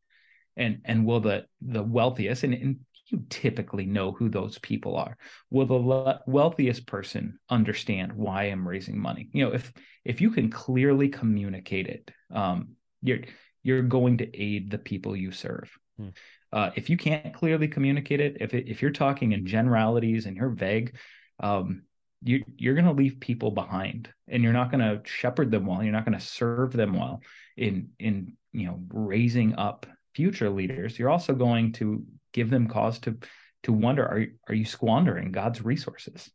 and 0.57 0.81
and 0.85 1.05
will 1.05 1.21
the 1.21 1.47
the 1.61 1.83
wealthiest 1.83 2.45
and, 2.45 2.55
and 2.55 2.77
you 3.09 3.23
typically 3.31 3.87
know 3.87 4.11
who 4.11 4.29
those 4.29 4.59
people 4.59 4.97
are 4.97 5.17
will 5.51 5.67
the 5.67 5.75
le- 5.75 6.21
wealthiest 6.27 6.87
person 6.87 7.39
understand 7.49 8.13
why 8.13 8.45
i'm 8.45 8.67
raising 8.67 8.99
money 8.99 9.29
you 9.33 9.45
know 9.45 9.53
if 9.53 9.73
if 10.05 10.21
you 10.21 10.31
can 10.31 10.51
clearly 10.51 11.09
communicate 11.09 11.87
it 11.87 12.11
um, 12.35 12.71
you're 13.03 13.21
you're 13.63 13.83
going 13.83 14.19
to 14.19 14.37
aid 14.41 14.71
the 14.71 14.79
people 14.79 15.15
you 15.15 15.31
serve 15.31 15.71
Hmm. 15.99 16.09
Uh, 16.53 16.71
if 16.77 16.89
you 16.89 16.97
can't 16.97 17.35
clearly 17.35 17.69
communicate 17.69 18.21
it, 18.21 18.37
if 18.41 18.55
it, 18.55 18.69
if 18.69 18.81
you're 18.83 18.91
talking 18.91 19.33
in 19.33 19.47
generalities 19.47 20.27
and 20.27 20.37
you're 20.37 20.51
vague, 20.51 20.97
um, 21.41 21.83
you 22.23 22.45
you're 22.57 22.75
going 22.75 22.87
to 22.87 22.93
leave 22.93 23.21
people 23.21 23.51
behind, 23.51 24.09
and 24.29 24.43
you're 24.43 24.53
not 24.53 24.71
going 24.71 24.81
to 24.81 25.03
shepherd 25.09 25.51
them 25.51 25.67
well. 25.67 25.83
You're 25.83 25.93
not 25.93 26.05
going 26.05 26.19
to 26.19 26.25
serve 26.25 26.73
them 26.73 26.95
well 26.95 27.21
in 27.57 27.91
in 27.99 28.37
you 28.53 28.67
know 28.67 28.81
raising 28.89 29.55
up 29.57 29.87
future 30.17 30.49
leaders. 30.49 30.99
You're 30.99 31.11
also 31.11 31.35
going 31.35 31.73
to 31.73 32.03
give 32.33 32.49
them 32.49 32.67
cause 32.69 32.99
to 33.01 33.19
to 33.65 33.73
wonder: 33.73 34.03
Are 34.03 34.25
are 34.49 34.55
you 34.55 34.65
squandering 34.65 35.31
God's 35.31 35.63
resources? 35.63 36.31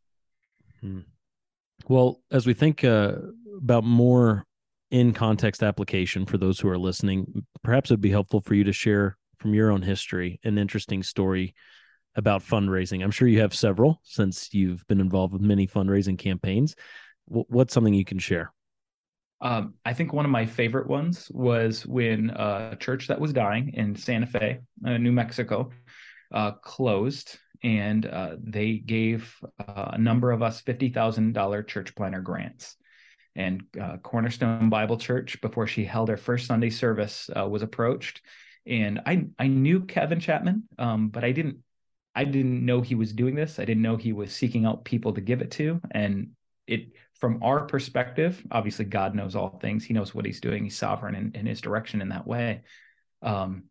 Hmm. 0.80 1.00
Well, 1.88 2.22
as 2.30 2.46
we 2.46 2.54
think 2.54 2.84
uh, 2.84 3.16
about 3.58 3.82
more 3.82 4.46
in 4.92 5.12
context 5.12 5.62
application 5.62 6.26
for 6.26 6.38
those 6.38 6.60
who 6.60 6.68
are 6.68 6.78
listening, 6.78 7.44
perhaps 7.64 7.90
it'd 7.90 8.00
be 8.00 8.10
helpful 8.10 8.40
for 8.40 8.54
you 8.54 8.64
to 8.64 8.72
share 8.72 9.18
from 9.38 9.52
your 9.52 9.72
own 9.72 9.82
history 9.82 10.38
an 10.44 10.58
interesting 10.58 11.02
story 11.02 11.54
about 12.14 12.42
fundraising. 12.42 13.02
I'm 13.02 13.10
sure 13.10 13.26
you 13.26 13.40
have 13.40 13.54
several 13.54 14.00
since 14.04 14.54
you've 14.54 14.86
been 14.86 15.00
involved 15.00 15.32
with 15.32 15.42
many 15.42 15.66
fundraising 15.66 16.18
campaigns. 16.18 16.76
what's 17.26 17.72
something 17.74 17.94
you 17.94 18.04
can 18.04 18.18
share? 18.18 18.52
Um, 19.42 19.74
I 19.84 19.92
think 19.92 20.12
one 20.12 20.24
of 20.24 20.30
my 20.30 20.46
favorite 20.46 20.86
ones 20.86 21.28
was 21.32 21.84
when 21.84 22.30
a 22.30 22.76
church 22.78 23.08
that 23.08 23.20
was 23.20 23.32
dying 23.32 23.72
in 23.74 23.96
Santa 23.96 24.26
Fe, 24.28 24.60
uh, 24.86 24.98
New 24.98 25.10
Mexico, 25.10 25.70
uh, 26.32 26.52
closed, 26.52 27.38
and 27.64 28.06
uh, 28.06 28.36
they 28.40 28.74
gave 28.74 29.36
uh, 29.58 29.90
a 29.94 29.98
number 29.98 30.30
of 30.30 30.42
us 30.42 30.60
fifty 30.60 30.90
thousand 30.90 31.32
dollar 31.32 31.62
church 31.64 31.94
planter 31.96 32.20
grants. 32.20 32.76
And 33.34 33.62
uh, 33.80 33.96
Cornerstone 33.96 34.68
Bible 34.70 34.96
Church, 34.98 35.40
before 35.40 35.66
she 35.66 35.84
held 35.84 36.08
her 36.08 36.16
first 36.16 36.46
Sunday 36.46 36.70
service, 36.70 37.28
uh, 37.36 37.48
was 37.48 37.62
approached, 37.62 38.20
and 38.64 39.00
I 39.06 39.26
I 39.40 39.48
knew 39.48 39.80
Kevin 39.86 40.20
Chapman, 40.20 40.68
um, 40.78 41.08
but 41.08 41.24
I 41.24 41.32
didn't 41.32 41.58
I 42.14 42.24
didn't 42.24 42.64
know 42.64 42.80
he 42.80 42.94
was 42.94 43.12
doing 43.12 43.34
this. 43.34 43.58
I 43.58 43.64
didn't 43.64 43.82
know 43.82 43.96
he 43.96 44.12
was 44.12 44.32
seeking 44.32 44.66
out 44.66 44.84
people 44.84 45.14
to 45.14 45.20
give 45.20 45.40
it 45.40 45.50
to, 45.52 45.80
and 45.90 46.30
it 46.68 46.92
from 47.22 47.40
our 47.40 47.66
perspective, 47.66 48.42
obviously 48.50 48.84
God 48.84 49.14
knows 49.14 49.36
all 49.36 49.56
things. 49.60 49.84
He 49.84 49.94
knows 49.94 50.12
what 50.12 50.26
he's 50.26 50.40
doing. 50.40 50.64
He's 50.64 50.76
sovereign 50.76 51.14
in, 51.14 51.30
in 51.36 51.46
his 51.46 51.60
direction 51.60 52.02
in 52.02 52.08
that 52.08 52.26
way. 52.26 52.62
Um, 53.22 53.66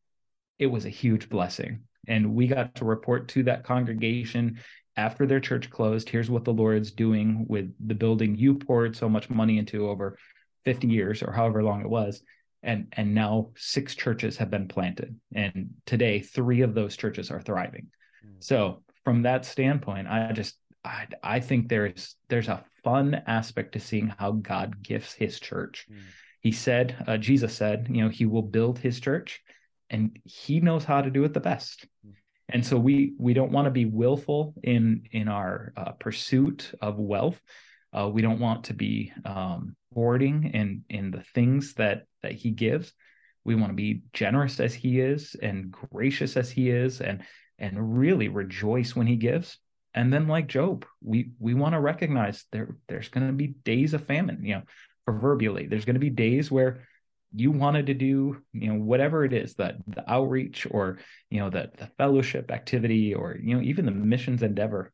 it 0.57 0.67
was 0.67 0.85
a 0.85 0.89
huge 0.89 1.27
blessing. 1.27 1.81
And 2.07 2.33
we 2.33 2.47
got 2.47 2.75
to 2.75 2.85
report 2.85 3.27
to 3.29 3.43
that 3.43 3.65
congregation 3.65 4.61
after 4.95 5.27
their 5.27 5.41
church 5.41 5.69
closed. 5.69 6.07
Here's 6.07 6.29
what 6.29 6.45
the 6.45 6.53
Lord's 6.53 6.91
doing 6.91 7.45
with 7.49 7.73
the 7.85 7.93
building 7.93 8.37
you 8.37 8.55
poured 8.55 8.95
so 8.95 9.09
much 9.09 9.29
money 9.29 9.57
into 9.57 9.89
over 9.89 10.17
50 10.63 10.87
years 10.87 11.21
or 11.21 11.33
however 11.33 11.61
long 11.61 11.81
it 11.81 11.89
was. 11.89 12.23
And, 12.63 12.87
and 12.93 13.13
now 13.13 13.49
six 13.57 13.95
churches 13.95 14.37
have 14.37 14.49
been 14.49 14.69
planted. 14.69 15.19
And 15.35 15.71
today, 15.85 16.21
three 16.21 16.61
of 16.61 16.73
those 16.73 16.95
churches 16.95 17.29
are 17.29 17.41
thriving. 17.41 17.87
Mm. 18.25 18.35
So, 18.39 18.83
from 19.03 19.23
that 19.23 19.45
standpoint, 19.45 20.07
I 20.07 20.31
just 20.31 20.55
I, 20.83 21.07
I 21.23 21.39
think 21.39 21.69
there's 21.69 22.15
there's 22.29 22.47
a 22.47 22.63
fun 22.83 23.21
aspect 23.27 23.73
to 23.73 23.79
seeing 23.79 24.13
how 24.17 24.31
God 24.31 24.81
gifts 24.83 25.13
His 25.13 25.39
church. 25.39 25.85
Mm. 25.91 25.97
He 26.41 26.51
said, 26.51 27.03
uh, 27.07 27.17
Jesus 27.17 27.53
said, 27.53 27.87
you 27.89 28.03
know, 28.03 28.09
He 28.09 28.25
will 28.25 28.41
build 28.41 28.79
His 28.79 28.99
church, 28.99 29.41
and 29.89 30.17
He 30.25 30.59
knows 30.59 30.83
how 30.83 31.01
to 31.01 31.11
do 31.11 31.23
it 31.23 31.33
the 31.33 31.39
best. 31.39 31.85
Mm. 32.05 32.13
And 32.49 32.65
so 32.65 32.77
we 32.77 33.13
we 33.17 33.33
don't 33.33 33.51
want 33.51 33.65
to 33.65 33.71
be 33.71 33.85
willful 33.85 34.53
in 34.63 35.03
in 35.11 35.27
our 35.27 35.73
uh, 35.77 35.91
pursuit 35.91 36.73
of 36.81 36.97
wealth. 36.99 37.39
Uh, 37.93 38.09
we 38.11 38.21
don't 38.21 38.39
want 38.39 38.65
to 38.65 38.73
be 38.73 39.11
um, 39.25 39.75
hoarding 39.93 40.51
in 40.53 40.83
in 40.89 41.11
the 41.11 41.23
things 41.35 41.75
that 41.75 42.03
that 42.23 42.33
He 42.33 42.51
gives. 42.51 42.91
We 43.43 43.55
want 43.55 43.69
to 43.69 43.75
be 43.75 44.03
generous 44.13 44.59
as 44.59 44.73
He 44.73 44.99
is, 44.99 45.35
and 45.41 45.71
gracious 45.71 46.37
as 46.37 46.49
He 46.49 46.69
is, 46.69 47.01
and 47.01 47.23
and 47.59 47.99
really 47.99 48.27
rejoice 48.29 48.95
when 48.95 49.07
He 49.07 49.15
gives 49.15 49.57
and 49.93 50.11
then 50.11 50.27
like 50.27 50.47
job 50.47 50.85
we 51.03 51.31
we 51.39 51.53
want 51.53 51.73
to 51.73 51.79
recognize 51.79 52.45
there 52.51 52.75
there's 52.87 53.09
going 53.09 53.27
to 53.27 53.33
be 53.33 53.47
days 53.47 53.93
of 53.93 54.05
famine 54.05 54.43
you 54.43 54.55
know 54.55 54.63
proverbially. 55.05 55.67
There's 55.67 55.85
going 55.85 55.95
to 55.95 55.99
be 55.99 56.09
days 56.09 56.51
where 56.51 56.87
you 57.33 57.51
wanted 57.51 57.87
to 57.87 57.93
do 57.93 58.41
you 58.53 58.67
know 58.67 58.79
whatever 58.79 59.23
it 59.23 59.33
is 59.33 59.55
that 59.55 59.75
the 59.87 60.09
outreach 60.09 60.67
or 60.69 60.99
you 61.29 61.39
know 61.39 61.49
the, 61.49 61.71
the 61.77 61.87
fellowship 61.97 62.51
activity 62.51 63.13
or 63.13 63.37
you 63.41 63.55
know 63.55 63.61
even 63.61 63.85
the 63.85 63.91
missions 63.91 64.43
endeavor. 64.43 64.91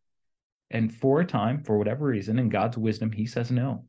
And 0.69 0.93
for 0.93 1.21
a 1.21 1.25
time 1.25 1.63
for 1.63 1.77
whatever 1.77 2.05
reason 2.05 2.37
in 2.39 2.49
god's 2.49 2.77
wisdom 2.77 3.11
he 3.11 3.25
says 3.25 3.49
no 3.51 3.85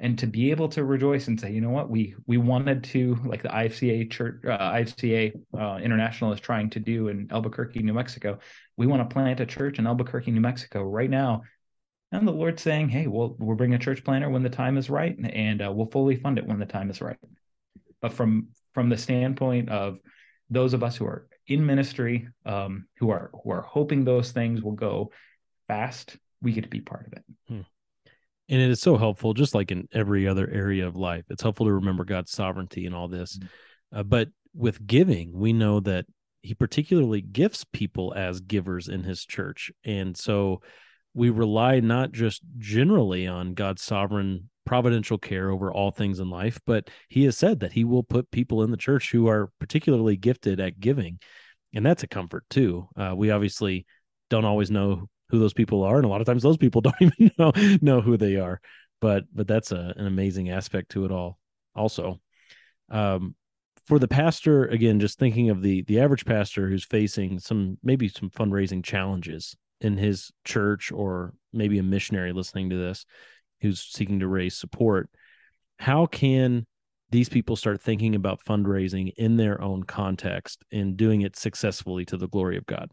and 0.00 0.18
to 0.18 0.26
be 0.26 0.50
able 0.50 0.68
to 0.70 0.82
rejoice 0.82 1.28
and 1.28 1.38
say, 1.38 1.52
you 1.52 1.60
know 1.60 1.70
what, 1.70 1.90
we 1.90 2.14
we 2.26 2.38
wanted 2.38 2.82
to 2.84 3.16
like 3.24 3.42
the 3.42 3.50
IFCA 3.50 4.10
church, 4.10 4.40
uh, 4.46 4.72
IFCA 4.72 5.38
uh, 5.58 5.78
International 5.82 6.32
is 6.32 6.40
trying 6.40 6.70
to 6.70 6.80
do 6.80 7.08
in 7.08 7.28
Albuquerque, 7.30 7.82
New 7.82 7.92
Mexico. 7.92 8.38
We 8.78 8.86
want 8.86 9.08
to 9.08 9.12
plant 9.12 9.40
a 9.40 9.46
church 9.46 9.78
in 9.78 9.86
Albuquerque, 9.86 10.30
New 10.30 10.40
Mexico 10.40 10.82
right 10.82 11.10
now, 11.10 11.42
and 12.12 12.26
the 12.26 12.32
Lord's 12.32 12.62
saying, 12.62 12.88
hey, 12.88 13.06
we'll 13.06 13.36
we'll 13.38 13.56
bring 13.56 13.74
a 13.74 13.78
church 13.78 14.02
planter 14.02 14.30
when 14.30 14.42
the 14.42 14.48
time 14.48 14.78
is 14.78 14.88
right, 14.88 15.16
and 15.18 15.62
uh, 15.62 15.70
we'll 15.70 15.90
fully 15.90 16.16
fund 16.16 16.38
it 16.38 16.46
when 16.46 16.58
the 16.58 16.66
time 16.66 16.88
is 16.90 17.02
right. 17.02 17.18
But 18.00 18.14
from 18.14 18.48
from 18.72 18.88
the 18.88 18.96
standpoint 18.96 19.68
of 19.68 20.00
those 20.48 20.72
of 20.72 20.82
us 20.82 20.96
who 20.96 21.04
are 21.04 21.28
in 21.46 21.66
ministry, 21.66 22.26
um, 22.46 22.86
who 22.98 23.10
are 23.10 23.30
who 23.44 23.50
are 23.50 23.62
hoping 23.62 24.04
those 24.04 24.32
things 24.32 24.62
will 24.62 24.72
go 24.72 25.12
fast, 25.68 26.16
we 26.40 26.52
get 26.52 26.62
to 26.62 26.70
be 26.70 26.80
part 26.80 27.06
of 27.06 27.12
it. 27.12 27.24
Hmm 27.48 27.60
and 28.50 28.60
it 28.60 28.68
is 28.68 28.80
so 28.80 28.96
helpful 28.96 29.32
just 29.32 29.54
like 29.54 29.70
in 29.70 29.88
every 29.92 30.26
other 30.26 30.50
area 30.50 30.86
of 30.86 30.96
life. 30.96 31.24
It's 31.30 31.42
helpful 31.42 31.66
to 31.66 31.72
remember 31.72 32.04
god's 32.04 32.32
sovereignty 32.32 32.84
and 32.84 32.94
all 32.94 33.08
this. 33.08 33.38
Mm-hmm. 33.38 33.98
uh, 33.98 34.02
but 34.02 34.28
with 34.52 34.84
giving 34.84 35.32
we 35.32 35.52
know 35.52 35.78
that 35.78 36.06
he 36.42 36.54
particularly 36.54 37.20
gifts 37.20 37.64
people 37.64 38.12
as 38.14 38.40
givers 38.40 38.88
in 38.88 39.04
his 39.04 39.24
church. 39.24 39.70
And 39.84 40.16
so 40.16 40.62
we 41.14 41.30
rely 41.30 41.80
not 41.80 42.12
just 42.12 42.42
generally 42.58 43.26
on 43.26 43.54
god's 43.54 43.82
sovereign 43.82 44.50
providential 44.66 45.18
care 45.18 45.50
over 45.50 45.72
all 45.72 45.90
things 45.90 46.20
in 46.20 46.30
life 46.30 46.60
but 46.64 46.88
he 47.08 47.24
has 47.24 47.36
said 47.36 47.60
that 47.60 47.72
he 47.72 47.82
will 47.82 48.04
put 48.04 48.30
people 48.30 48.62
in 48.62 48.70
the 48.70 48.76
church 48.76 49.10
who 49.10 49.26
are 49.28 49.50
particularly 49.58 50.16
gifted 50.16 50.60
at 50.60 50.78
giving. 50.78 51.18
And 51.72 51.86
that's 51.86 52.02
a 52.02 52.08
comfort 52.08 52.44
too. 52.50 52.88
Uh, 52.96 53.14
we 53.16 53.30
obviously 53.30 53.86
don't 54.28 54.44
always 54.44 54.70
know 54.70 55.08
who 55.30 55.38
those 55.38 55.54
people 55.54 55.82
are 55.82 55.96
and 55.96 56.04
a 56.04 56.08
lot 56.08 56.20
of 56.20 56.26
times 56.26 56.42
those 56.42 56.56
people 56.56 56.80
don't 56.82 56.94
even 57.00 57.30
know 57.38 57.52
know 57.80 58.00
who 58.00 58.16
they 58.16 58.36
are. 58.36 58.60
But 59.00 59.24
but 59.32 59.46
that's 59.46 59.72
a, 59.72 59.94
an 59.96 60.06
amazing 60.06 60.50
aspect 60.50 60.90
to 60.92 61.04
it 61.04 61.12
all 61.12 61.38
also. 61.74 62.20
Um, 62.90 63.34
for 63.90 63.98
the 63.98 64.08
pastor 64.08 64.66
again 64.66 65.00
just 65.00 65.18
thinking 65.18 65.50
of 65.50 65.62
the 65.62 65.82
the 65.82 65.98
average 65.98 66.24
pastor 66.24 66.68
who's 66.68 66.84
facing 66.84 67.40
some 67.40 67.76
maybe 67.82 68.08
some 68.08 68.30
fundraising 68.30 68.84
challenges 68.84 69.56
in 69.80 69.96
his 69.96 70.30
church 70.44 70.92
or 70.92 71.34
maybe 71.52 71.76
a 71.78 71.82
missionary 71.82 72.32
listening 72.32 72.70
to 72.70 72.76
this 72.76 73.04
who's 73.60 73.80
seeking 73.80 74.20
to 74.20 74.28
raise 74.28 74.56
support 74.56 75.10
how 75.80 76.06
can 76.06 76.64
these 77.10 77.28
people 77.28 77.56
start 77.56 77.80
thinking 77.80 78.14
about 78.14 78.44
fundraising 78.44 79.12
in 79.16 79.36
their 79.36 79.60
own 79.60 79.82
context 79.82 80.64
and 80.70 80.96
doing 80.96 81.22
it 81.22 81.34
successfully 81.34 82.04
to 82.04 82.16
the 82.16 82.28
glory 82.28 82.56
of 82.56 82.66
god 82.66 82.92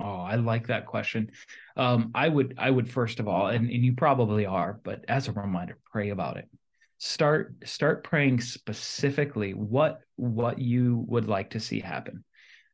Oh, 0.00 0.20
I 0.20 0.34
like 0.36 0.66
that 0.66 0.86
question. 0.86 1.30
Um, 1.76 2.10
I 2.14 2.28
would, 2.28 2.54
I 2.58 2.70
would 2.70 2.90
first 2.90 3.20
of 3.20 3.28
all, 3.28 3.46
and, 3.46 3.70
and 3.70 3.84
you 3.84 3.94
probably 3.94 4.46
are, 4.46 4.80
but 4.82 5.04
as 5.08 5.28
a 5.28 5.32
reminder, 5.32 5.78
pray 5.92 6.10
about 6.10 6.38
it. 6.38 6.48
Start, 6.98 7.54
start 7.64 8.04
praying 8.04 8.40
specifically 8.40 9.54
what 9.54 10.00
what 10.16 10.58
you 10.58 11.04
would 11.08 11.26
like 11.28 11.50
to 11.50 11.60
see 11.60 11.80
happen. 11.80 12.24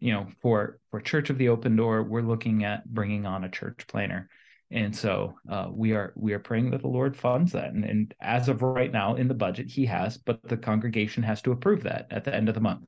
You 0.01 0.13
know, 0.13 0.27
for 0.43 0.79
for 0.91 1.01
Church 1.01 1.31
of 1.31 1.39
the 1.39 1.49
Open 1.49 1.77
Door, 1.77 2.05
we're 2.05 2.21
looking 2.23 2.65
at 2.65 2.87
bringing 2.87 3.27
on 3.27 3.45
a 3.45 3.49
church 3.49 3.87
planter, 3.89 4.29
and 4.71 4.95
so 4.95 5.35
uh, 5.51 5.69
we 5.73 5.93
are 5.93 6.13
we 6.15 6.35
are 6.35 6.39
praying 6.39 6.71
that 6.71 6.83
the 6.83 6.89
Lord 6.89 7.17
funds 7.17 7.53
that. 7.53 7.73
And, 7.73 7.85
and 7.85 8.15
as 8.21 8.49
of 8.49 8.63
right 8.63 8.93
now, 8.93 9.17
in 9.17 9.29
the 9.29 9.35
budget, 9.35 9.71
He 9.71 9.87
has, 9.87 10.19
but 10.19 10.43
the 10.47 10.59
congregation 10.59 11.23
has 11.23 11.41
to 11.43 11.53
approve 11.53 11.83
that 11.85 12.07
at 12.11 12.25
the 12.25 12.35
end 12.35 12.49
of 12.49 12.55
the 12.55 12.61
month. 12.61 12.85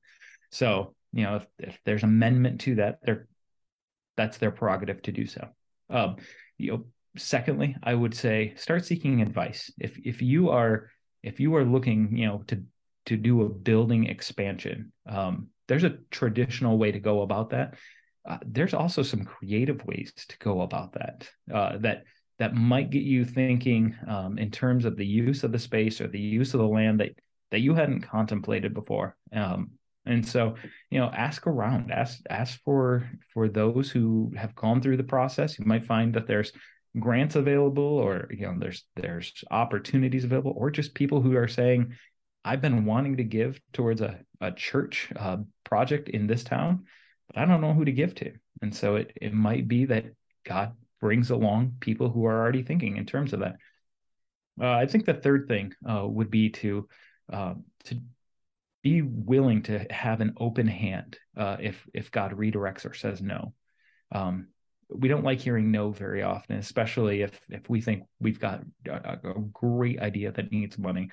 So 0.50 0.94
you 1.12 1.25
know, 1.25 1.37
if, 1.37 1.46
if 1.58 1.78
there's 1.84 2.04
amendment 2.04 2.60
to 2.62 2.76
that, 2.76 2.99
there 3.02 3.26
that's 4.21 4.37
their 4.37 4.50
prerogative 4.50 5.00
to 5.03 5.12
do 5.12 5.27
so. 5.27 5.49
Um, 5.89 6.17
you 6.59 6.73
know, 6.73 6.85
secondly, 7.17 7.75
I 7.83 7.95
would 7.95 8.15
say 8.15 8.53
start 8.57 8.85
seeking 8.85 9.23
advice. 9.23 9.73
If 9.79 9.99
if 10.05 10.21
you 10.21 10.50
are 10.50 10.91
if 11.23 11.41
you 11.41 11.57
are 11.57 11.65
looking, 11.65 12.17
you 12.17 12.27
know, 12.27 12.45
to 12.49 12.62
to 13.07 13.17
do 13.17 13.43
a 13.43 13.49
building 13.49 14.07
expansion, 14.07 14.93
um, 15.09 15.49
there's 15.69 15.85
a 15.85 15.97
traditional 16.11 16.77
way 16.77 16.93
to 16.93 17.00
go 17.00 17.23
about 17.23 17.50
that. 17.50 17.75
Uh, 18.29 18.37
there's 18.45 18.75
also 18.75 19.03
some 19.03 19.25
creative 19.25 19.83
ways 19.87 20.12
to 20.29 20.37
go 20.39 20.61
about 20.61 20.93
that 20.93 21.27
uh, 21.53 21.79
that 21.79 22.05
that 22.39 22.55
might 22.55 22.91
get 22.91 23.03
you 23.03 23.25
thinking 23.25 23.97
um, 24.07 24.37
in 24.37 24.50
terms 24.50 24.85
of 24.85 24.97
the 24.97 25.07
use 25.07 25.45
of 25.45 25.53
the 25.53 25.59
space 25.59 26.00
or 26.00 26.09
the 26.09 26.21
use 26.21 26.53
of 26.53 26.61
the 26.61 26.69
land 26.69 27.00
that 27.00 27.12
that 27.50 27.61
you 27.61 27.75
hadn't 27.75 28.03
contemplated 28.03 28.75
before. 28.75 29.17
Um, 29.33 29.73
and 30.11 30.26
so 30.26 30.55
you 30.90 30.99
know 30.99 31.11
ask 31.14 31.47
around 31.47 31.90
ask 31.90 32.21
ask 32.29 32.61
for 32.64 33.09
for 33.33 33.49
those 33.49 33.90
who 33.90 34.33
have 34.37 34.55
gone 34.55 34.81
through 34.83 34.97
the 34.97 35.05
process. 35.05 35.59
You 35.59 35.64
might 35.64 35.87
find 35.87 36.14
that 36.14 36.26
there's 36.26 36.52
grants 36.99 37.37
available 37.37 37.83
or 37.83 38.29
you 38.31 38.47
know 38.47 38.57
there's 38.59 38.85
there's 38.97 39.45
opportunities 39.50 40.25
available 40.25 40.55
or 40.57 40.71
just 40.71 40.93
people 40.93 41.21
who 41.21 41.37
are 41.37 41.47
saying 41.47 41.95
i've 42.45 42.61
been 42.61 42.85
wanting 42.85 43.17
to 43.17 43.23
give 43.23 43.61
towards 43.73 44.00
a, 44.00 44.19
a 44.40 44.50
church 44.50 45.09
uh, 45.14 45.37
project 45.62 46.09
in 46.09 46.26
this 46.26 46.43
town 46.43 46.85
but 47.29 47.38
i 47.40 47.45
don't 47.45 47.61
know 47.61 47.73
who 47.73 47.85
to 47.85 47.93
give 47.93 48.14
to. 48.17 48.33
And 48.62 48.75
so 48.75 48.97
it 48.97 49.12
it 49.21 49.33
might 49.33 49.69
be 49.69 49.87
that 49.87 50.07
god 50.45 50.73
brings 51.00 51.31
along 51.31 51.76
people 51.81 52.11
who 52.11 52.26
are 52.26 52.38
already 52.38 52.62
thinking 52.62 52.97
in 52.97 53.07
terms 53.07 53.33
of 53.33 53.40
that. 53.40 53.57
Uh, 54.61 54.73
i 54.73 54.87
think 54.87 55.05
the 55.05 55.14
third 55.14 55.47
thing 55.49 55.73
uh, 55.88 56.07
would 56.07 56.31
be 56.31 56.50
to 56.50 56.88
uh, 57.33 57.55
to 57.85 58.00
be 58.82 59.02
willing 59.02 59.62
to 59.64 59.87
have 59.90 60.20
an 60.20 60.34
open 60.38 60.66
hand 60.66 61.18
uh, 61.37 61.56
if 61.60 61.87
if 61.92 62.10
God 62.10 62.32
redirects 62.32 62.88
or 62.88 62.94
says 62.94 63.20
no. 63.20 63.52
Um, 64.12 64.49
we 64.88 65.08
don't 65.08 65.25
like 65.25 65.40
hearing 65.40 65.70
no 65.70 65.90
very 65.90 66.22
often, 66.22 66.56
especially 66.56 67.22
if 67.22 67.38
if 67.49 67.68
we 67.68 67.80
think 67.80 68.04
we've 68.20 68.40
got 68.40 68.62
a, 68.88 69.18
a 69.22 69.40
great 69.52 70.00
idea 70.00 70.32
that 70.32 70.50
needs 70.50 70.78
money. 70.78 71.10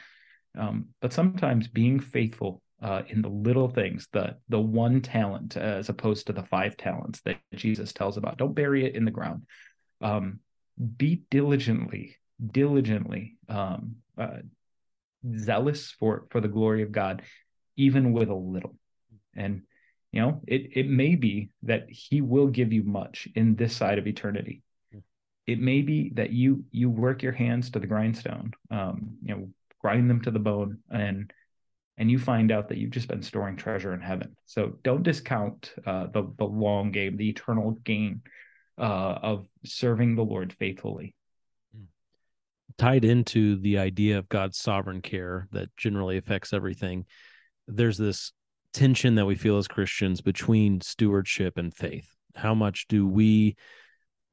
Um, 0.58 0.88
but 1.02 1.14
sometimes 1.14 1.68
being 1.68 2.00
faithful 2.00 2.62
uh, 2.82 3.04
in 3.08 3.22
the 3.22 3.30
little 3.30 3.70
things, 3.70 4.08
the 4.12 4.38
the 4.50 4.60
one 4.60 5.02
talent 5.02 5.58
as 5.58 5.90
opposed 5.90 6.28
to 6.28 6.34
the 6.34 6.44
five 6.44 6.78
talents 6.78 7.22
that 7.22 7.38
Jesus 7.56 7.94
tells 7.94 8.18
about, 8.18 8.38
don't 8.38 8.56
bury 8.56 8.86
it 8.86 8.96
in 8.96 9.06
the 9.06 9.12
ground. 9.12 9.44
Um, 10.02 10.40
be 10.98 11.24
diligently, 11.30 12.18
diligently 12.46 13.38
um, 13.50 13.98
uh, 14.18 14.38
zealous 15.36 15.92
for 15.92 16.26
for 16.30 16.40
the 16.40 16.48
glory 16.48 16.84
of 16.84 16.92
God, 16.92 17.24
even 17.78 18.12
with 18.12 18.30
a 18.30 18.36
little. 18.36 18.76
And 19.36 19.62
you 20.12 20.22
know, 20.22 20.42
it 20.48 20.72
it 20.74 20.90
may 20.90 21.16
be 21.16 21.50
that 21.64 21.90
He 21.90 22.22
will 22.22 22.48
give 22.48 22.74
you 22.74 22.84
much 22.84 23.28
in 23.36 23.56
this 23.56 23.76
side 23.76 24.00
of 24.00 24.08
eternity. 24.08 24.64
It 25.46 25.62
may 25.62 25.82
be 25.82 26.12
that 26.16 26.32
you 26.32 26.66
you 26.72 26.90
work 26.90 27.24
your 27.24 27.32
hands 27.32 27.70
to 27.72 27.80
the 27.80 27.88
grindstone, 27.88 28.52
um, 28.70 29.18
you 29.24 29.36
know, 29.36 29.50
grind 29.80 30.10
them 30.10 30.22
to 30.22 30.32
the 30.32 30.40
bone, 30.40 30.80
and 30.90 31.32
and 31.98 32.12
you 32.12 32.20
find 32.20 32.52
out 32.52 32.70
that 32.70 32.78
you've 32.78 32.92
just 32.92 33.08
been 33.08 33.24
storing 33.24 33.56
treasure 33.56 33.94
in 33.94 34.02
heaven. 34.02 34.36
So 34.46 34.74
don't 34.84 35.04
discount 35.04 35.74
uh, 35.86 36.08
the 36.08 36.32
the 36.38 36.46
long 36.46 36.92
game, 36.92 37.16
the 37.16 37.30
eternal 37.30 37.72
gain 37.72 38.22
uh, 38.78 39.20
of 39.22 39.48
serving 39.66 40.16
the 40.16 40.24
Lord 40.24 40.54
faithfully. 40.54 41.16
Tied 42.78 43.06
into 43.06 43.56
the 43.60 43.80
idea 43.80 44.20
of 44.20 44.30
God's 44.30 44.58
sovereign 44.58 45.02
care 45.02 45.48
that 45.52 45.76
generally 45.78 46.18
affects 46.18 46.54
everything, 46.54 47.06
there's 47.68 47.98
this 47.98 48.32
tension 48.74 49.16
that 49.16 49.26
we 49.26 49.36
feel 49.36 49.58
as 49.58 49.68
Christians 49.68 50.22
between 50.22 50.82
stewardship 50.82 51.58
and 51.58 51.74
faith. 51.74 52.10
How 52.36 52.54
much 52.54 52.88
do 52.88 53.08
we 53.08 53.56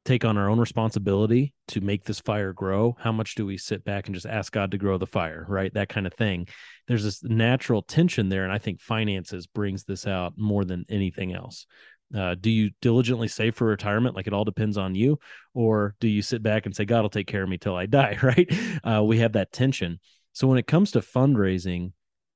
take 0.04 0.24
on 0.24 0.36
our 0.36 0.50
own 0.50 0.60
responsibility 0.60 1.54
to 1.68 1.80
make 1.80 2.04
this 2.04 2.20
fire 2.20 2.52
grow? 2.52 2.94
How 2.98 3.12
much 3.12 3.34
do 3.34 3.46
we 3.46 3.56
sit 3.56 3.84
back 3.84 4.06
and 4.06 4.14
just 4.14 4.26
ask 4.26 4.52
God 4.52 4.70
to 4.72 4.78
grow 4.78 4.98
the 4.98 5.06
fire, 5.06 5.46
right? 5.48 5.72
That 5.72 5.88
kind 5.88 6.06
of 6.06 6.12
thing. 6.12 6.46
There's 6.86 7.04
this 7.04 7.22
natural 7.24 7.82
tension 7.82 8.28
there. 8.28 8.44
And 8.44 8.52
I 8.52 8.58
think 8.58 8.80
finances 8.80 9.46
brings 9.46 9.84
this 9.84 10.06
out 10.06 10.34
more 10.36 10.64
than 10.64 10.84
anything 10.88 11.32
else. 11.32 11.66
Uh, 12.14 12.34
do 12.38 12.50
you 12.50 12.70
diligently 12.82 13.28
save 13.28 13.56
for 13.56 13.66
retirement? 13.66 14.14
Like 14.14 14.26
it 14.26 14.34
all 14.34 14.44
depends 14.44 14.76
on 14.76 14.94
you, 14.94 15.18
or 15.54 15.96
do 16.00 16.06
you 16.06 16.22
sit 16.22 16.42
back 16.42 16.66
and 16.66 16.76
say, 16.76 16.84
God 16.84 17.02
will 17.02 17.08
take 17.08 17.26
care 17.26 17.42
of 17.42 17.48
me 17.48 17.58
till 17.58 17.74
I 17.74 17.86
die? 17.86 18.18
Right? 18.22 18.52
Uh, 18.84 19.02
we 19.02 19.18
have 19.18 19.32
that 19.32 19.52
tension. 19.52 19.98
So 20.32 20.46
when 20.46 20.58
it 20.58 20.66
comes 20.66 20.92
to 20.92 21.00
fundraising, 21.00 21.92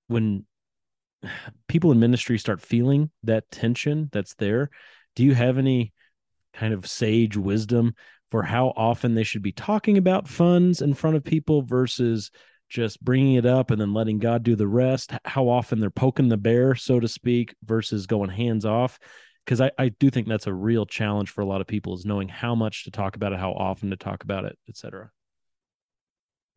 when 0.06 0.46
people 1.68 1.92
in 1.92 2.00
ministry 2.00 2.38
start 2.38 2.60
feeling 2.60 3.10
that 3.25 3.50
tension 3.50 4.08
that's 4.12 4.34
there, 4.34 4.70
do 5.16 5.25
you 5.25 5.34
have 5.34 5.58
any 5.58 5.92
kind 6.54 6.72
of 6.72 6.87
sage 6.87 7.37
wisdom 7.37 7.94
for 8.30 8.42
how 8.42 8.72
often 8.76 9.14
they 9.14 9.22
should 9.22 9.42
be 9.42 9.52
talking 9.52 9.96
about 9.96 10.28
funds 10.28 10.82
in 10.82 10.94
front 10.94 11.16
of 11.16 11.25
people 11.25 11.62
versus 11.62 12.30
just 12.68 13.02
bringing 13.02 13.34
it 13.34 13.46
up 13.46 13.70
and 13.70 13.80
then 13.80 13.94
letting 13.94 14.18
God 14.18 14.42
do 14.42 14.54
the 14.54 14.68
rest? 14.68 15.12
How 15.25 15.48
often 15.48 15.80
they're 15.80 15.90
poking 15.90 16.28
the 16.28 16.37
bear, 16.37 16.75
so 16.75 17.00
to 17.00 17.08
speak, 17.08 17.54
versus 17.64 18.06
going 18.06 18.30
hands 18.30 18.64
off? 18.64 18.98
Because 19.44 19.60
I, 19.60 19.70
I 19.78 19.88
do 19.88 20.10
think 20.10 20.28
that's 20.28 20.46
a 20.46 20.52
real 20.52 20.84
challenge 20.84 21.30
for 21.30 21.40
a 21.40 21.46
lot 21.46 21.62
of 21.62 21.66
people 21.66 21.94
is 21.94 22.04
knowing 22.04 22.28
how 22.28 22.54
much 22.54 22.84
to 22.84 22.90
talk 22.90 23.16
about 23.16 23.32
it, 23.32 23.38
how 23.38 23.52
often 23.52 23.90
to 23.90 23.96
talk 23.96 24.22
about 24.22 24.44
it, 24.44 24.58
et 24.68 24.76
cetera 24.76 25.10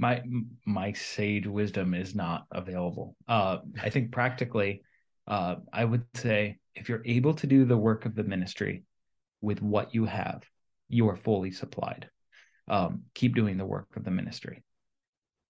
my 0.02 0.24
my 0.66 0.92
sage 0.94 1.46
wisdom 1.46 1.94
is 1.94 2.16
not 2.16 2.48
available. 2.52 3.16
Uh, 3.28 3.60
I 3.82 3.92
think 3.92 4.12
practically, 4.12 4.82
uh, 5.28 5.58
I 5.72 5.86
would 5.86 6.04
say 6.16 6.58
if 6.74 6.90
you're 6.90 7.04
able 7.06 7.36
to 7.36 7.48
do 7.48 7.66
the 7.66 7.78
work 7.78 8.06
of 8.06 8.16
the 8.16 8.24
ministry 8.24 8.84
with 9.42 9.62
what 9.62 9.94
you 9.94 10.06
have, 10.06 10.44
you 10.90 11.08
are 11.10 11.16
fully 11.16 11.52
supplied. 11.52 12.10
Um, 12.68 13.04
keep 13.14 13.36
doing 13.36 13.58
the 13.58 13.66
work 13.66 13.96
of 13.96 14.04
the 14.04 14.10
ministry. 14.10 14.64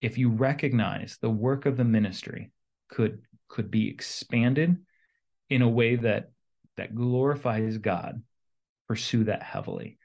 If 0.02 0.18
you 0.18 0.30
recognize 0.30 1.18
the 1.22 1.30
work 1.30 1.66
of 1.66 1.78
the 1.78 1.86
ministry 1.86 2.52
could 2.90 3.22
could 3.48 3.72
be 3.72 3.88
expanded 3.88 4.76
in 5.50 5.62
a 5.62 5.70
way 5.70 5.96
that 5.96 6.32
that 6.76 6.94
glorifies 6.94 7.78
God, 7.78 8.22
pursue 8.90 9.24
that 9.26 9.44
heavily 9.44 9.98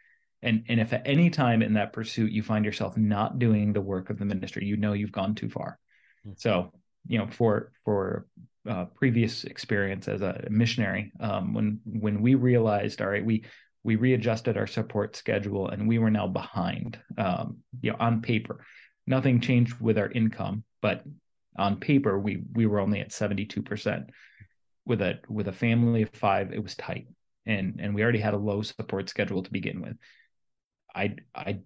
and 0.47 0.65
and 0.69 0.81
if 0.81 0.93
at 0.93 1.03
any 1.05 1.29
time 1.29 1.61
in 1.63 1.75
that 1.75 1.93
pursuit 1.93 2.33
you 2.33 2.43
find 2.43 2.65
yourself 2.65 2.97
not 2.97 3.39
doing 3.39 3.73
the 3.73 3.81
work 3.81 4.09
of 4.09 4.19
the 4.19 4.25
ministry 4.25 4.65
you 4.65 4.77
know 4.77 4.93
you've 4.93 5.13
gone 5.13 5.35
too 5.35 5.51
far. 5.51 5.79
Mm-hmm. 6.27 6.35
so 6.37 6.73
you 7.07 7.19
know 7.19 7.27
for 7.27 7.73
for 7.85 8.27
uh, 8.69 8.87
previous 8.87 9.45
experience 9.45 10.09
as 10.09 10.23
a 10.23 10.47
missionary 10.51 11.13
um, 11.21 11.55
when 11.55 11.81
when 11.85 12.23
we 12.23 12.35
realized 12.35 13.01
all 13.01 13.09
right 13.09 13.25
we 13.25 13.45
we 13.85 13.95
readjusted 13.95 14.57
our 14.57 14.67
support 14.67 15.15
schedule 15.15 15.69
and 15.69 15.87
we 15.87 15.99
were 15.99 16.11
now 16.11 16.27
behind 16.27 16.99
um, 17.19 17.59
you 17.81 17.91
know 17.91 17.97
on 18.01 18.23
paper. 18.23 18.65
Nothing 19.07 19.41
changed 19.41 19.81
with 19.81 19.99
our 19.99 20.11
income 20.11 20.65
but 20.83 21.05
on 21.59 21.79
paper 21.79 22.19
we 22.19 22.43
we 22.53 22.67
were 22.67 22.81
only 22.81 23.01
at 23.01 23.11
72% 23.11 24.09
with 24.85 25.01
a 25.01 25.21
with 25.29 25.49
a 25.49 25.53
family 25.53 26.03
of 26.03 26.11
5 26.11 26.53
it 26.53 26.63
was 26.63 26.75
tight. 26.75 27.07
And 27.47 27.79
and 27.81 27.95
we 27.95 28.03
already 28.03 28.19
had 28.19 28.35
a 28.35 28.39
low 28.39 28.63
support 28.63 29.09
schedule 29.09 29.43
to 29.45 29.51
begin 29.53 29.81
with 29.81 29.97
I 30.97 31.17
I 31.35 31.59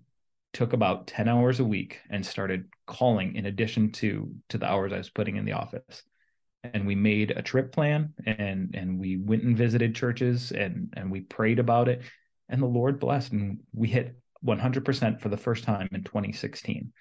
took 0.53 0.73
about 0.73 1.07
10 1.07 1.29
hours 1.29 1.61
a 1.61 1.64
week 1.64 2.01
and 2.11 2.27
started 2.27 2.64
calling 2.87 3.37
in 3.37 3.47
addition 3.47 3.93
to 3.93 4.35
to 4.49 4.59
the 4.59 4.66
hours 4.66 4.93
I 4.93 4.99
was 4.99 5.11
putting 5.11 5.37
in 5.37 5.45
the 5.45 5.53
office. 5.53 6.03
And 6.62 6.87
we 6.87 6.95
made 6.95 7.31
a 7.31 7.43
trip 7.43 7.73
plan 7.73 8.12
and 8.27 8.75
and 8.75 8.99
we 8.99 9.16
went 9.16 9.45
and 9.45 9.57
visited 9.57 9.95
churches 9.95 10.51
and 10.51 10.93
and 10.97 11.11
we 11.11 11.21
prayed 11.21 11.61
about 11.61 11.88
it 11.88 12.03
and 12.49 12.61
the 12.61 12.66
Lord 12.66 12.99
blessed 12.99 13.33
and 13.33 13.61
we 13.73 13.88
hit 13.88 14.16
100% 14.45 15.21
for 15.21 15.29
the 15.29 15.37
first 15.37 15.64
time 15.64 15.88
in 15.93 16.03
2016. 16.03 16.93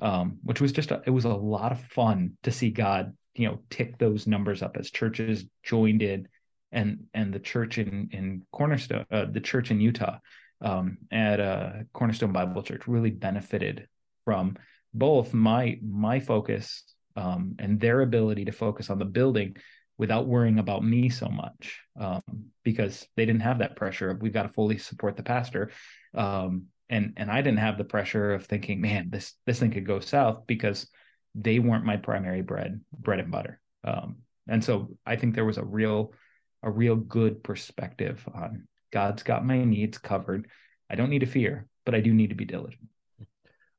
Um, 0.00 0.38
which 0.42 0.60
was 0.60 0.72
just 0.72 0.90
a, 0.90 1.02
it 1.06 1.10
was 1.10 1.24
a 1.24 1.28
lot 1.28 1.70
of 1.70 1.80
fun 1.80 2.36
to 2.42 2.50
see 2.50 2.70
God, 2.70 3.16
you 3.34 3.46
know, 3.46 3.60
tick 3.70 3.96
those 3.96 4.26
numbers 4.26 4.60
up 4.60 4.76
as 4.76 4.90
churches 4.90 5.44
joined 5.62 6.02
in 6.02 6.28
and 6.72 7.04
and 7.14 7.32
the 7.32 7.38
church 7.38 7.78
in 7.78 8.08
in 8.12 8.42
Cornerstone, 8.52 9.06
uh, 9.10 9.26
the 9.30 9.40
church 9.40 9.70
in 9.70 9.80
Utah 9.80 10.18
um, 10.60 10.98
at 11.10 11.40
uh, 11.40 11.70
Cornerstone 11.92 12.32
Bible 12.32 12.62
Church 12.62 12.86
really 12.86 13.10
benefited 13.10 13.86
from 14.24 14.56
both 14.92 15.34
my 15.34 15.78
my 15.82 16.20
focus 16.20 16.84
um, 17.16 17.56
and 17.58 17.80
their 17.80 18.00
ability 18.00 18.44
to 18.46 18.52
focus 18.52 18.90
on 18.90 18.98
the 18.98 19.04
building 19.04 19.56
without 19.96 20.26
worrying 20.26 20.58
about 20.58 20.84
me 20.84 21.08
so 21.08 21.28
much 21.28 21.80
um, 21.98 22.22
because 22.62 23.06
they 23.16 23.26
didn't 23.26 23.42
have 23.42 23.58
that 23.58 23.76
pressure 23.76 24.10
of 24.10 24.22
we've 24.22 24.32
got 24.32 24.44
to 24.44 24.48
fully 24.48 24.78
support 24.78 25.16
the 25.16 25.22
pastor 25.22 25.70
um, 26.14 26.66
and 26.88 27.14
and 27.16 27.30
I 27.30 27.42
didn't 27.42 27.58
have 27.58 27.78
the 27.78 27.84
pressure 27.84 28.34
of 28.34 28.46
thinking 28.46 28.80
man 28.80 29.08
this 29.10 29.34
this 29.46 29.58
thing 29.58 29.70
could 29.70 29.86
go 29.86 30.00
south 30.00 30.46
because 30.46 30.88
they 31.34 31.58
weren't 31.58 31.84
my 31.84 31.96
primary 31.96 32.42
bread 32.42 32.80
bread 32.92 33.20
and 33.20 33.30
butter 33.30 33.60
um, 33.84 34.16
and 34.48 34.64
so 34.64 34.96
I 35.04 35.16
think 35.16 35.34
there 35.34 35.44
was 35.44 35.58
a 35.58 35.64
real 35.64 36.12
a 36.62 36.70
real 36.70 36.96
good 36.96 37.42
perspective 37.42 38.26
on 38.34 38.66
God's 38.92 39.22
got 39.22 39.44
my 39.44 39.64
needs 39.64 39.98
covered. 39.98 40.48
I 40.90 40.94
don't 40.94 41.10
need 41.10 41.20
to 41.20 41.26
fear, 41.26 41.66
but 41.84 41.94
I 41.94 42.00
do 42.00 42.12
need 42.12 42.30
to 42.30 42.34
be 42.34 42.44
diligent. 42.44 42.88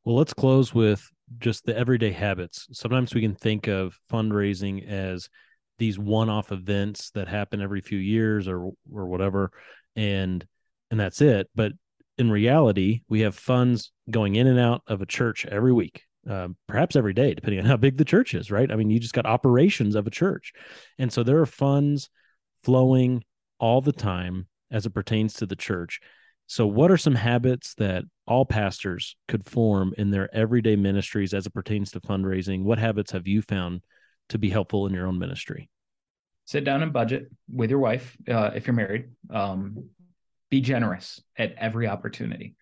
Well, 0.06 0.16
let's 0.16 0.34
close 0.34 0.74
with 0.74 1.08
just 1.38 1.66
the 1.66 1.78
everyday 1.78 2.12
habits. 2.12 2.68
Sometimes 2.72 3.14
we 3.14 3.22
can 3.22 3.36
think 3.36 3.68
of 3.68 4.00
fundraising 4.12 4.88
as 4.88 5.30
these 5.78 6.00
one-off 6.00 6.52
events 6.52 7.12
that 7.12 7.28
happen 7.28 7.62
every 7.62 7.82
few 7.82 7.98
years 7.98 8.48
or 8.48 8.72
or 8.92 9.08
whatever 9.08 9.52
and 9.96 10.46
and 10.92 11.00
that's 11.00 11.22
it, 11.22 11.50
but 11.56 11.74
in 12.20 12.30
reality, 12.30 13.02
we 13.08 13.22
have 13.22 13.34
funds 13.34 13.92
going 14.12 14.36
in 14.36 14.46
and 14.46 14.60
out 14.60 14.82
of 14.88 15.02
a 15.02 15.06
church 15.06 15.46
every 15.46 15.72
week. 15.72 16.04
Uh, 16.30 16.50
perhaps 16.68 16.98
every 16.98 17.14
day, 17.14 17.34
depending 17.34 17.62
on 17.62 17.66
how 17.66 17.78
big 17.78 17.98
the 17.98 18.04
church 18.04 18.34
is, 18.34 18.52
right? 18.52 18.70
I 18.70 18.76
mean, 18.76 18.90
you 18.90 19.00
just 19.00 19.14
got 19.14 19.26
operations 19.26 19.96
of 19.96 20.06
a 20.06 20.12
church. 20.12 20.52
And 20.98 21.14
so 21.14 21.24
there 21.24 21.40
are 21.40 21.46
funds 21.46 22.10
flowing 22.62 23.24
all 23.58 23.80
the 23.80 23.94
time 23.94 24.48
as 24.72 24.86
it 24.86 24.92
pertains 24.92 25.34
to 25.36 25.46
the 25.46 25.56
church. 25.56 26.00
So, 26.48 26.66
what 26.66 26.90
are 26.90 26.98
some 26.98 27.16
habits 27.16 27.76
that 27.76 28.06
all 28.26 28.46
pastors 28.46 29.16
could 29.28 29.48
form 29.48 29.94
in 29.98 30.10
their 30.10 30.34
everyday 30.36 30.76
ministries 30.76 31.34
as 31.34 31.46
it 31.46 31.54
pertains 31.54 31.92
to 31.92 32.02
fundraising? 32.02 32.64
What 32.64 32.80
habits 32.80 33.12
have 33.12 33.28
you 33.28 33.42
found 33.44 33.82
to 34.30 34.40
be 34.40 34.50
helpful 34.50 34.88
in 34.88 34.94
your 34.94 35.08
own 35.08 35.20
ministry? 35.20 35.70
Sit 36.46 36.64
down 36.64 36.82
and 36.82 36.92
budget 36.92 37.28
with 37.54 37.70
your 37.70 37.80
wife 37.80 38.18
uh, 38.28 38.52
if 38.56 38.66
you're 38.66 38.76
married. 38.76 39.10
Um, 39.30 39.90
be 40.50 40.62
generous 40.62 41.22
at 41.38 41.54
every 41.58 41.88
opportunity. 41.88 42.56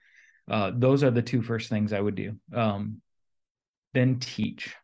Uh, 0.49 0.71
those 0.75 1.03
are 1.03 1.11
the 1.11 1.21
two 1.21 1.41
first 1.41 1.69
things 1.69 1.93
I 1.93 2.01
would 2.01 2.15
do. 2.15 2.35
Um, 2.53 3.01
then 3.93 4.19
teach 4.19 4.75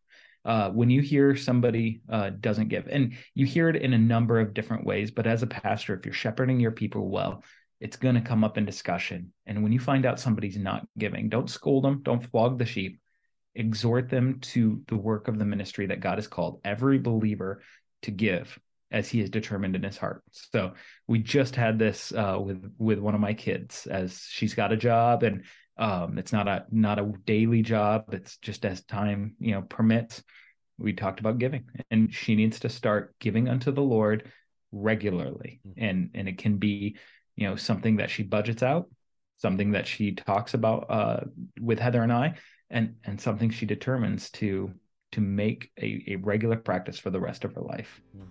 uh, 0.45 0.69
when 0.69 0.89
you 0.89 1.01
hear 1.01 1.35
somebody 1.35 2.01
uh, 2.09 2.31
doesn't 2.39 2.67
give, 2.67 2.87
and 2.87 3.13
you 3.33 3.45
hear 3.45 3.69
it 3.69 3.75
in 3.75 3.93
a 3.93 3.97
number 3.97 4.39
of 4.39 4.53
different 4.53 4.85
ways, 4.85 5.11
but 5.11 5.27
as 5.27 5.43
a 5.43 5.47
pastor, 5.47 5.93
if 5.95 6.05
you're 6.05 6.13
shepherding 6.13 6.59
your 6.59 6.71
people 6.71 7.09
well, 7.09 7.43
it's 7.79 7.97
going 7.97 8.15
to 8.15 8.21
come 8.21 8.43
up 8.43 8.57
in 8.57 8.65
discussion. 8.65 9.33
And 9.45 9.63
when 9.63 9.71
you 9.71 9.79
find 9.79 10.05
out 10.05 10.19
somebody's 10.19 10.57
not 10.57 10.87
giving, 10.97 11.29
don't 11.29 11.49
scold 11.49 11.83
them, 11.83 12.01
don't 12.03 12.23
flog 12.31 12.57
the 12.57 12.65
sheep, 12.65 12.99
exhort 13.55 14.09
them 14.09 14.39
to 14.39 14.81
the 14.87 14.95
work 14.95 15.27
of 15.27 15.37
the 15.37 15.45
ministry 15.45 15.87
that 15.87 15.99
God 15.99 16.17
has 16.17 16.27
called 16.27 16.61
every 16.63 16.99
believer 16.99 17.61
to 18.03 18.11
give 18.11 18.57
as 18.91 19.09
he 19.09 19.21
is 19.21 19.29
determined 19.29 19.75
in 19.75 19.83
his 19.83 19.97
heart. 19.97 20.23
So 20.31 20.73
we 21.07 21.19
just 21.19 21.55
had 21.55 21.79
this 21.79 22.13
uh, 22.13 22.37
with 22.39 22.71
with 22.77 22.99
one 22.99 23.15
of 23.15 23.21
my 23.21 23.33
kids 23.33 23.87
as 23.87 24.25
she's 24.29 24.53
got 24.53 24.71
a 24.71 24.77
job 24.77 25.23
and 25.23 25.43
um, 25.77 26.17
it's 26.17 26.31
not 26.31 26.47
a 26.47 26.65
not 26.71 26.99
a 26.99 27.11
daily 27.25 27.61
job. 27.61 28.13
It's 28.13 28.37
just 28.37 28.65
as 28.65 28.83
time 28.83 29.35
you 29.39 29.51
know 29.51 29.61
permits. 29.61 30.23
We 30.77 30.93
talked 30.93 31.19
about 31.19 31.37
giving, 31.39 31.65
and 31.91 32.13
she 32.13 32.35
needs 32.35 32.59
to 32.61 32.69
start 32.69 33.15
giving 33.19 33.47
unto 33.47 33.71
the 33.71 33.81
Lord 33.81 34.31
regularly, 34.71 35.61
mm-hmm. 35.67 35.83
and 35.83 36.09
and 36.13 36.27
it 36.27 36.37
can 36.37 36.57
be 36.57 36.97
you 37.35 37.47
know 37.47 37.55
something 37.55 37.97
that 37.97 38.09
she 38.09 38.23
budgets 38.23 38.63
out, 38.63 38.89
something 39.37 39.71
that 39.71 39.87
she 39.87 40.13
talks 40.13 40.53
about 40.53 40.85
uh, 40.89 41.21
with 41.59 41.79
Heather 41.79 42.03
and 42.03 42.13
I, 42.13 42.35
and 42.69 42.95
and 43.03 43.19
something 43.19 43.49
she 43.49 43.65
determines 43.65 44.29
to 44.31 44.73
to 45.13 45.21
make 45.21 45.71
a, 45.79 46.03
a 46.07 46.15
regular 46.17 46.57
practice 46.57 46.97
for 46.99 47.11
the 47.11 47.19
rest 47.19 47.45
of 47.45 47.53
her 47.53 47.61
life. 47.61 48.01
Mm. 48.17 48.27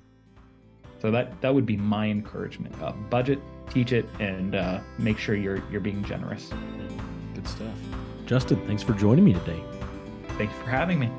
So 1.00 1.10
that 1.10 1.40
that 1.40 1.52
would 1.52 1.66
be 1.66 1.76
my 1.76 2.06
encouragement. 2.06 2.80
Uh, 2.80 2.92
budget, 2.92 3.40
teach 3.70 3.92
it, 3.92 4.06
and 4.20 4.54
uh, 4.54 4.80
make 4.98 5.18
sure 5.18 5.34
you're 5.34 5.62
you're 5.70 5.80
being 5.80 6.04
generous. 6.04 6.50
Mm. 6.50 7.11
Good 7.42 7.50
stuff. 7.50 7.78
Justin, 8.26 8.66
thanks 8.66 8.82
for 8.82 8.92
joining 8.94 9.24
me 9.24 9.32
today. 9.32 9.62
Thank 10.38 10.50
you 10.50 10.56
for 10.58 10.70
having 10.70 10.98
me. 10.98 11.10